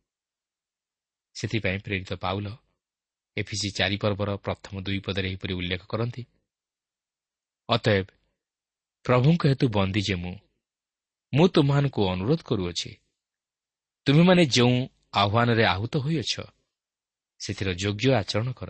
ସେଥିପାଇଁ 1.35 1.77
ପ୍ରେରିତ 1.85 2.11
ପାଉଲ 2.23 2.47
ଏଫିସି 3.37 3.69
ଚାରି 3.77 3.97
ପର୍ବର 3.97 4.29
ପ୍ରଥମ 4.45 4.73
ଦୁଇ 4.85 4.99
ପଦରେ 5.05 5.27
ଏହିପରି 5.29 5.53
ଉଲ୍ଲେଖ 5.53 5.83
କରନ୍ତି 5.91 6.23
ଅତଏବ 7.69 8.07
ପ୍ରଭୁଙ୍କ 9.05 9.41
ହେତୁ 9.51 9.65
ବନ୍ଦୀ 9.77 10.01
ଯେ 10.07 10.15
ମୁଁ 10.15 10.35
ମୁଁ 11.33 11.45
ତୁମମାନଙ୍କୁ 11.47 12.01
ଅନୁରୋଧ 12.09 12.41
କରୁଅଛି 12.49 12.91
ତୁମେମାନେ 14.07 14.43
ଯେଉଁ 14.55 14.75
ଆହ୍ୱାନରେ 15.21 15.63
ଆହୁତ 15.65 15.93
ହୋଇଅଛ 16.03 16.33
ସେଥିର 17.41 17.69
ଯୋଗ୍ୟ 17.81 18.07
ଆଚରଣ 18.19 18.49
କର। 18.59 18.69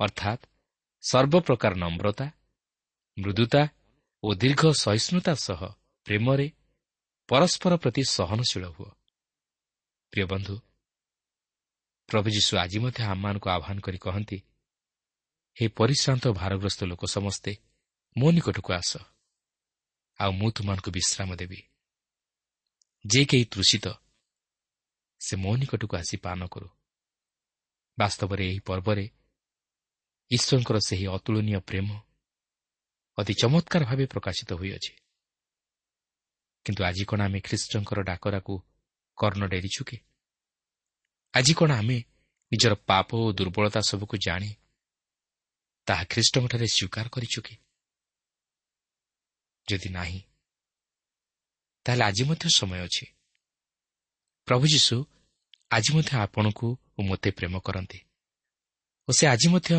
ଅର୍ଥାତ୍ 0.00 0.42
ସର୍ବପ୍ରକାର 1.10 1.74
ନମ୍ରତା 1.74 2.26
ମୃଦୁତା 3.18 3.62
ଓ 4.22 4.34
ଦୀର୍ଘ 4.34 4.62
ସହିଷ୍ଣୁତା 4.72 5.34
ସହ 5.34 5.60
ପ୍ରେମରେ 6.06 6.46
ପରସ୍ପର 7.28 7.76
ପ୍ରତି 7.76 8.02
ସହନଶୀଳ 8.08 8.64
ହୁଅ। 8.66 8.90
ପ୍ରିୟ 10.12 10.26
ବନ୍ଧୁ 10.26 10.56
ପ୍ରଭୁ 12.08 12.28
ଯୀଶୁ 12.30 12.52
ଆଜି 12.58 12.78
ମଧ୍ୟ 12.78 13.02
ଆମମାନଙ୍କୁ 13.02 13.48
ଆହ୍ୱାନ 13.50 13.78
କରି 13.80 13.98
କହନ୍ତି 13.98 14.38
ହେ 15.56 15.68
ପରିଶ୍ରାନ୍ତ 15.68 16.24
ଭାରଗ୍ରସ୍ତ 16.28 16.80
ଲୋକ 16.84 17.02
ସମସ୍ତେ 17.06 17.52
ମୋ 18.16 18.30
ନିକଟକୁ 18.30 18.70
ଆସ। 18.72 18.92
ଆଉ 20.20 20.30
ମୁଁ 20.32 20.50
ତୁମମାନଙ୍କୁ 20.50 20.90
ବିଶ୍ରାମ 20.90 21.30
ଦେବି। 21.36 21.60
ଯେ 23.04 23.24
କେହି 23.24 23.44
ତୃଷିତ 23.44 23.86
ସେ 25.20 25.34
ମୋ 25.36 25.52
ନିକଟକୁ 25.56 25.94
ଆସି 25.96 26.16
ପାନ 26.16 26.46
କରୁ। 26.46 26.68
ବାସ୍ତବରେ 27.98 28.44
ଏହି 28.48 28.60
ପର୍ବରେ 28.60 29.04
ଈଶ୍ୱରଙ୍କର 30.30 30.78
ସେହି 30.88 31.06
ଅତୁଳନୀୟ 31.16 31.60
ପ୍ରେମ 31.68 31.88
ଅତି 33.18 33.32
ଚମତ୍କାର 33.42 33.82
ଭାବେ 33.88 34.04
ପ୍ରକାଶିତ 34.12 34.50
ହୋଇଅଛି। 34.60 34.92
କିନ୍ତୁ 36.66 36.82
ଆଜି 36.88 37.04
କ'ଣ 37.10 37.20
ଆମେ 37.26 37.38
ଖ୍ରୀଷ୍ଟଙ୍କର 37.46 37.98
ଡାକରାକୁ 38.10 38.54
କର୍ଣ୍ଣ 39.18 39.42
ଡେରିଛୁ 39.52 39.82
କି 39.88 39.96
ଆଜି 41.34 41.52
କ'ଣ 41.58 41.70
ଆମେ 41.80 41.98
ନିଜର 42.52 42.74
ପାପ 42.88 43.08
ଓ 43.16 43.26
ଦୁର୍ବଳତା 43.38 43.80
ସବୁକୁ 43.90 44.16
ଜାଣି 44.26 44.50
ତାହା 45.86 46.04
ଖ୍ରୀଷ୍ଟଙ୍କଠାରେ 46.12 46.66
ସ୍ୱୀକାର 46.66 47.06
କରିଛୁ 47.14 47.40
କି 47.46 47.54
ଯଦି 49.68 49.88
ନାହିଁ 49.98 50.20
ତାହେଲେ 51.86 52.02
ଆଜି 52.08 52.22
ମଧ୍ୟ 52.28 52.46
ସମୟ 52.58 52.80
ଅଛି। 52.86 53.04
ପ୍ରଭୁ 54.48 54.64
ଯୀଶୁ 54.74 54.96
ଆଜି 55.70 55.90
ମଧ୍ୟ 55.96 56.12
ଆପଣଙ୍କୁ 56.24 56.68
ଓ 56.98 57.00
ମୋତେ 57.02 57.30
ପ୍ରେମ 57.38 57.54
କରନ୍ତି। 57.66 57.98
ଓ 59.08 59.10
ସେ 59.18 59.24
ଆଜି 59.26 59.48
ମଧ୍ୟ 59.54 59.70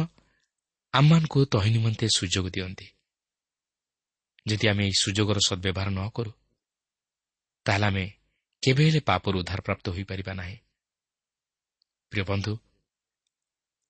ଆମମାନଙ୍କୁ 0.97 1.39
ତହି 1.45 1.69
ନିମନ୍ତେ 1.69 2.05
ସୁଯୋଗ 2.17 2.45
ଦିଅନ୍ତି। 2.49 2.87
ଯଦି 4.45 4.65
ଆମେ 4.71 4.83
ଏହି 4.87 4.95
ସୁଯୋଗର 5.03 5.39
ସଦ୍ବ୍ୟବହାର 5.47 5.89
ନ 5.89 6.01
କରୁ 6.09 6.31
ତାହେଲେ 7.65 7.85
ଆମେ 7.89 8.05
କେବେ 8.63 8.81
ହେଲେ 8.87 9.01
ପାପରୁ 9.09 9.35
ଉଦ୍ଧାରପ୍ରାପ୍ତ 9.41 9.85
ହୋଇପାରିବା 9.89 10.33
ନାହିଁ। 10.33 10.57
ପ୍ରିୟ 12.11 12.23
ବନ୍ଧୁ 12.29 12.53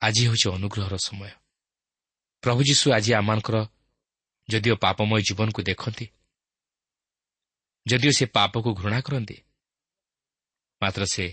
ଆଜି 0.01 0.21
ହେଉଛି 0.27 0.47
ଅନୁଗ୍ରହର 0.49 0.95
ସମୟ। 0.97 1.31
ପ୍ରଭୁ 2.43 2.61
ଯୀଶୁ 2.69 2.85
ଆଜି 2.97 3.11
ଆମମାନଙ୍କର 3.13 3.57
ଯଦିଓ 4.49 4.75
ପାପମୟ 4.75 5.19
ଜୀବନକୁ 5.27 5.61
ଦେଖନ୍ତି 5.69 6.05
ଯଦିଓ 7.85 8.11
ସେ 8.11 8.25
ପାପକୁ 8.37 8.69
ଘୃଣା 8.79 8.99
କରନ୍ତି 9.01 9.37
ମାତ୍ର 10.81 11.01
ସେ 11.05 11.25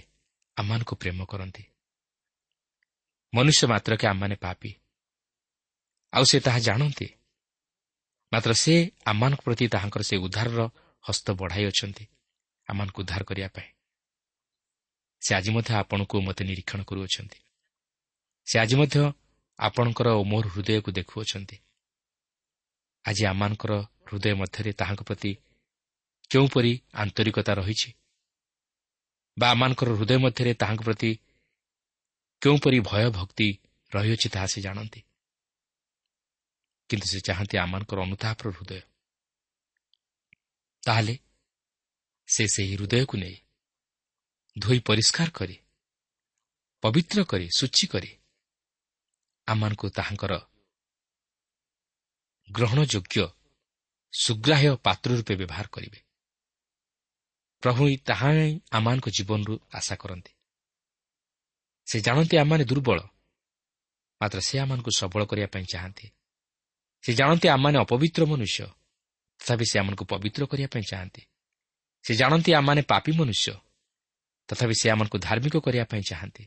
ଆମମାନଙ୍କୁ 0.57 0.95
ପ୍ରେମ 0.97 1.19
କରନ୍ତି। 1.25 1.65
ମନୁଷ୍ୟ 3.33 3.63
ମାତ୍ରକେ 3.67 4.05
ଆମମାନେ 4.07 4.37
ପାପି। 4.37 4.71
ଆଉ 6.15 6.25
ସେ 6.25 6.41
ତାହା 6.41 6.59
ଜାଣନ୍ତି। 6.59 7.09
ମାତ୍ର 8.33 8.53
ସେ 8.53 8.91
ଆମମାନଙ୍କ 9.07 9.41
ପ୍ରତି 9.41 9.69
ତାହାଙ୍କର 9.69 10.03
ସେ 10.03 10.17
ଉଦ୍ଧାରର 10.17 10.61
ହସ୍ତ 11.05 11.31
ବଢ଼ାଇ 11.31 11.65
ଅଛନ୍ତି 11.67 12.05
ଆମମାନଙ୍କୁ 12.69 12.99
ଉଦ୍ଧାର 13.03 13.23
କରିବା 13.23 13.49
ପାଇଁ। 13.49 13.69
ସେ 15.23 15.35
ଆଜି 15.35 15.51
ମଧ୍ୟ 15.51 15.75
ଆପଣଙ୍କୁ 15.75 16.21
ମୋତେ 16.21 16.45
ନିରୀକ୍ଷଣ 16.45 16.83
କରୁଅଛନ୍ତି। 16.83 17.39
ସେ 18.47 18.59
ଆଜି 18.59 18.77
ମଧ୍ୟ 18.77 19.13
ଆପଣଙ୍କର 19.59 20.09
ଓ 20.09 20.23
ମୋର 20.25 20.47
ହୃଦୟକୁ 20.49 20.91
ଦେଖୁଅଛନ୍ତି। 20.93 21.57
ଆଜି 23.05 23.27
ଆମମାନଙ୍କର 23.27 23.73
ହୃଦୟ 24.09 24.35
ମଧ୍ୟରେ 24.35 24.73
ତାହାଙ୍କ 24.73 25.03
ପ୍ରତି 25.03 25.37
କେଉଁପରି 26.31 26.73
ଆନ୍ତରିକତା 26.95 27.53
ରହିଛି? 27.55 27.91
ବା 29.39 29.51
ଆମମାନଙ୍କର 29.51 29.89
ହୃଦୟ 29.89 30.19
ମଧ୍ୟରେ 30.19 30.55
ତାହାଙ୍କ 30.55 30.83
ପ୍ରତି 30.83 31.11
କେଉଁପରି 32.43 32.81
ଭୟ 32.81 33.11
ଭକ୍ତି 33.11 33.49
ରହିଅଛି 33.95 34.29
ତାହା 34.29 34.47
ସେ 34.47 34.61
ଜାଣନ୍ତି? 34.61 35.01
କିନ୍ତୁ 36.91 37.07
ସେ 37.07 37.21
ଚାହାନ୍ତି 37.21 37.57
ଆମମାନଙ୍କର 37.59 37.99
ଅନୁତାପର 38.01 38.51
ହୃଦୟ 38.51 38.81
ତାହେଲେ 40.83 41.15
ସେ 42.29 42.45
ସେହି 42.47 42.75
ହୃଦୟକୁ 42.77 43.15
ନେଇ 43.19 43.37
ଧୋଇ 44.59 44.81
ପରିଷ୍କାର 44.81 45.29
କରି 45.31 45.57
ପବିତ୍ର 46.83 47.25
କରି 47.25 47.47
ସୂଚି 47.51 47.87
କରି 47.87 48.11
ଆମମାନଙ୍କୁ 49.49 49.87
ତାହାଙ୍କର 49.91 50.33
ଗ୍ରହଣଯୋଗ୍ୟ 52.53 53.27
ସୁଗ୍ରାହ୍ୟ 54.13 54.77
ପାତ୍ର 54.77 55.11
ରୂପେ 55.17 55.35
ବ୍ୟବହାର 55.37 55.67
କରିବେ 55.69 56.01
ପ୍ରଭୁ 57.63 57.97
ତାହା 58.07 58.31
ହିଁ 58.31 58.61
ଆମମାନଙ୍କ 58.71 59.07
ଜୀବନରୁ 59.11 59.55
ଆଶା 59.75 59.97
କରନ୍ତି 59.97 60.33
ସେ 61.87 62.01
ଜାଣନ୍ତି 62.01 62.37
ଆମମାନେ 62.39 62.65
ଦୁର୍ବଳ 62.65 62.99
ମାତ୍ର 64.21 64.39
ସେ 64.41 64.59
ଆମମାନଙ୍କୁ 64.59 64.91
ସବଳ 64.97 65.23
କରିବା 65.25 65.47
ପାଇଁ 65.47 65.65
ଚାହାନ୍ତି 65.65 66.14
ସେ 67.05 67.13
ଜାଣନ୍ତି 67.13 67.49
ଆମମାନେ 67.49 67.79
ଅପବିତ୍ର 67.79 68.27
ମନୁଷ୍ୟ। 68.27 68.67
ତଥାପି 69.41 69.65
ସେ 69.65 69.79
ଆମମାନଙ୍କୁ 69.79 70.05
ପବିତ୍ର 70.05 70.47
କରିବା 70.47 70.69
ପାଇଁ 70.69 70.83
ଚାହାନ୍ତି। 70.83 71.23
ସେ 72.05 72.15
ଜାଣନ୍ତି 72.15 72.55
ଆମମାନେ 72.55 72.83
ପାପି 72.83 73.13
ମନୁଷ୍ୟ। 73.13 73.53
ତଥାପି 74.49 74.75
ସେ 74.75 74.91
ଆମମାନଙ୍କୁ 74.91 75.19
ଧାର୍ମିକ 75.19 75.57
କରିବା 75.57 75.85
ପାଇଁ 75.85 76.03
ଚାହାନ୍ତି। 76.03 76.45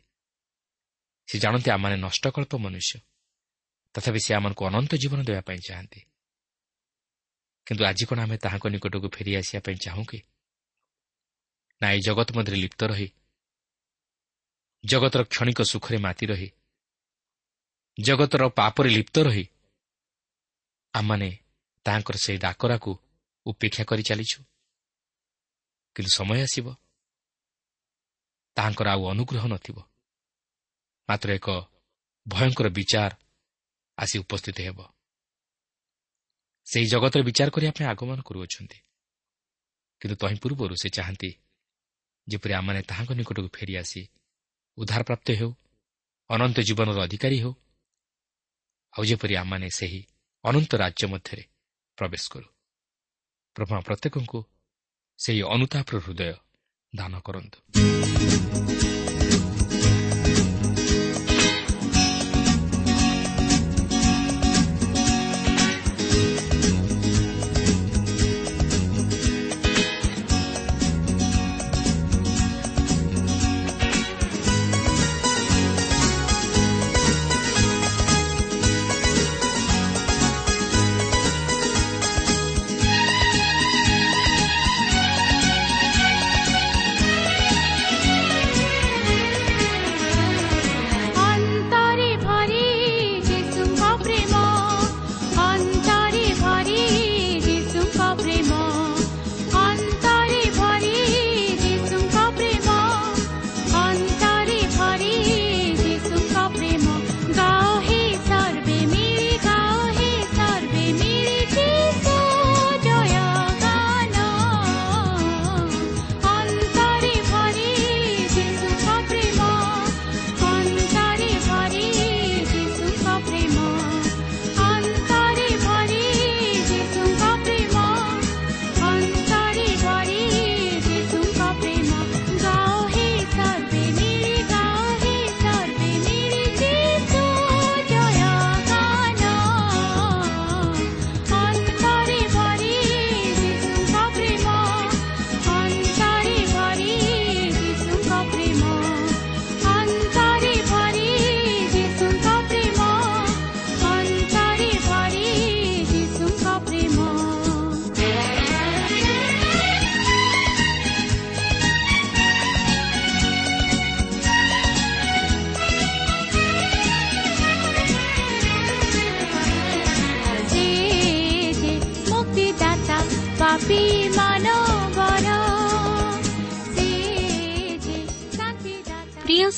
ସେ 1.28 1.40
ଜାଣନ୍ତି 1.40 1.72
ଆମମାନେ 1.72 1.96
ନଷ୍ଟକଳ୍ପ 1.96 2.56
ମନୁଷ୍ୟ। 2.56 3.00
ତଥାପି 3.94 4.20
ସେ 4.20 4.34
ଆମମାନଙ୍କୁ 4.34 4.66
ଅନନ୍ତ 4.66 4.96
ଜୀବନ 4.96 5.24
ଦେବା 5.24 5.42
ପାଇଁ 5.42 5.58
ଚାହାନ୍ତି। 5.58 6.02
କିନ୍ତୁ 7.68 7.84
ଆଜି 7.86 8.06
କ'ଣ 8.06 8.20
ଆମେ 8.20 8.38
ତାହାଙ୍କ 8.38 8.66
ନିକଟକୁ 8.68 9.08
ଫେରି 9.10 9.36
ଆସିବା 9.36 9.62
ପାଇଁ 9.66 9.76
ଚାହୁଁ 9.76 10.06
କି? 10.06 10.20
ନା 11.82 11.92
ଏହି 11.92 12.02
ଜଗତ 12.02 12.30
ମଧ୍ୟରେ 12.36 12.58
ଲିପ୍ତ 12.58 12.84
ରହି 12.84 13.08
ଜଗତର 14.86 15.24
କ୍ଷଣିକ 15.24 15.62
ସୁଖରେ 15.62 15.98
ମାତି 15.98 16.26
ରହି 16.26 16.52
ଜଗତର 18.00 18.48
ପାପରେ 18.48 18.90
ଲିପ୍ତ 18.90 19.20
ରହି 19.20 19.46
ଆମମାନେ 20.98 21.30
ତାହାଙ୍କର 21.86 22.16
ସେହି 22.16 22.38
ଡାକରାକୁ 22.38 22.92
ଉପେକ୍ଷା 23.46 23.84
କରି 23.84 24.04
ଚାଲିଛୁ। 24.04 24.40
କିନ୍ତୁ 25.96 26.12
ସମୟ 26.16 26.40
ଆସିବ। 26.42 26.76
ତାହାଙ୍କର 28.58 28.88
ଆଉ 28.90 29.04
ଅନୁଗ୍ରହ 29.06 29.44
ନଥିବ। 29.48 29.78
ମାତ୍ର 31.10 31.30
ଏକ 31.34 31.48
ଭୟଙ୍କର 32.28 32.68
ବିଚାର 32.70 33.12
ଆସି 33.98 34.16
ଉପସ୍ଥିତ 34.20 34.58
ହେବ। 34.60 34.80
ସେହି 36.66 36.86
ଜଗତର 36.86 37.22
ବିଚାର 37.24 37.50
କରିବା 37.50 37.72
ପାଇଁ 37.72 37.88
ଆଗମନ 37.88 38.20
କରୁଅଛନ୍ତି। 38.22 38.78
କିନ୍ତୁ 40.02 40.16
ତହିଁ 40.16 40.38
ପୂର୍ବରୁ 40.40 40.76
ସେ 40.76 40.90
ଚାହାନ୍ତି 40.90 41.32
ଯେପରି 42.28 42.54
ଆମମାନେ 42.54 42.82
ତାହାଙ୍କ 42.82 43.12
ନିକଟକୁ 43.12 43.50
ଫେରିଆସି 43.58 44.02
ଉଦ୍ଧାରପ୍ରାପ୍ତ 44.78 45.28
ହେଉ 45.32 45.52
ଅନନ୍ତ 46.30 46.58
ଜୀବନର 46.60 46.98
ଅଧିକାରୀ 47.04 47.38
ହେଉ। 47.40 47.54
ଆଉ 48.94 49.04
ଯେପରି 49.04 49.34
ଆମମାନେ 49.36 49.68
ସେହି 49.70 50.02
ଅନନ୍ତ 50.48 50.76
ରାଜ୍ୟ 50.76 51.06
ମଧ୍ୟରେ 51.08 51.44
ପ୍ରବେଶ 51.98 52.24
କରୁ। 52.32 52.48
ପ୍ରଭା 53.56 53.78
ପ୍ରତ୍ୟେକଙ୍କୁ 53.80 54.40
ସେହି 55.20 55.42
ଅନୁତାପର 55.44 55.98
ହୃଦୟ 55.98 56.34
ଦାନ 56.96 57.14
କରନ୍ତୁ। 57.20 58.97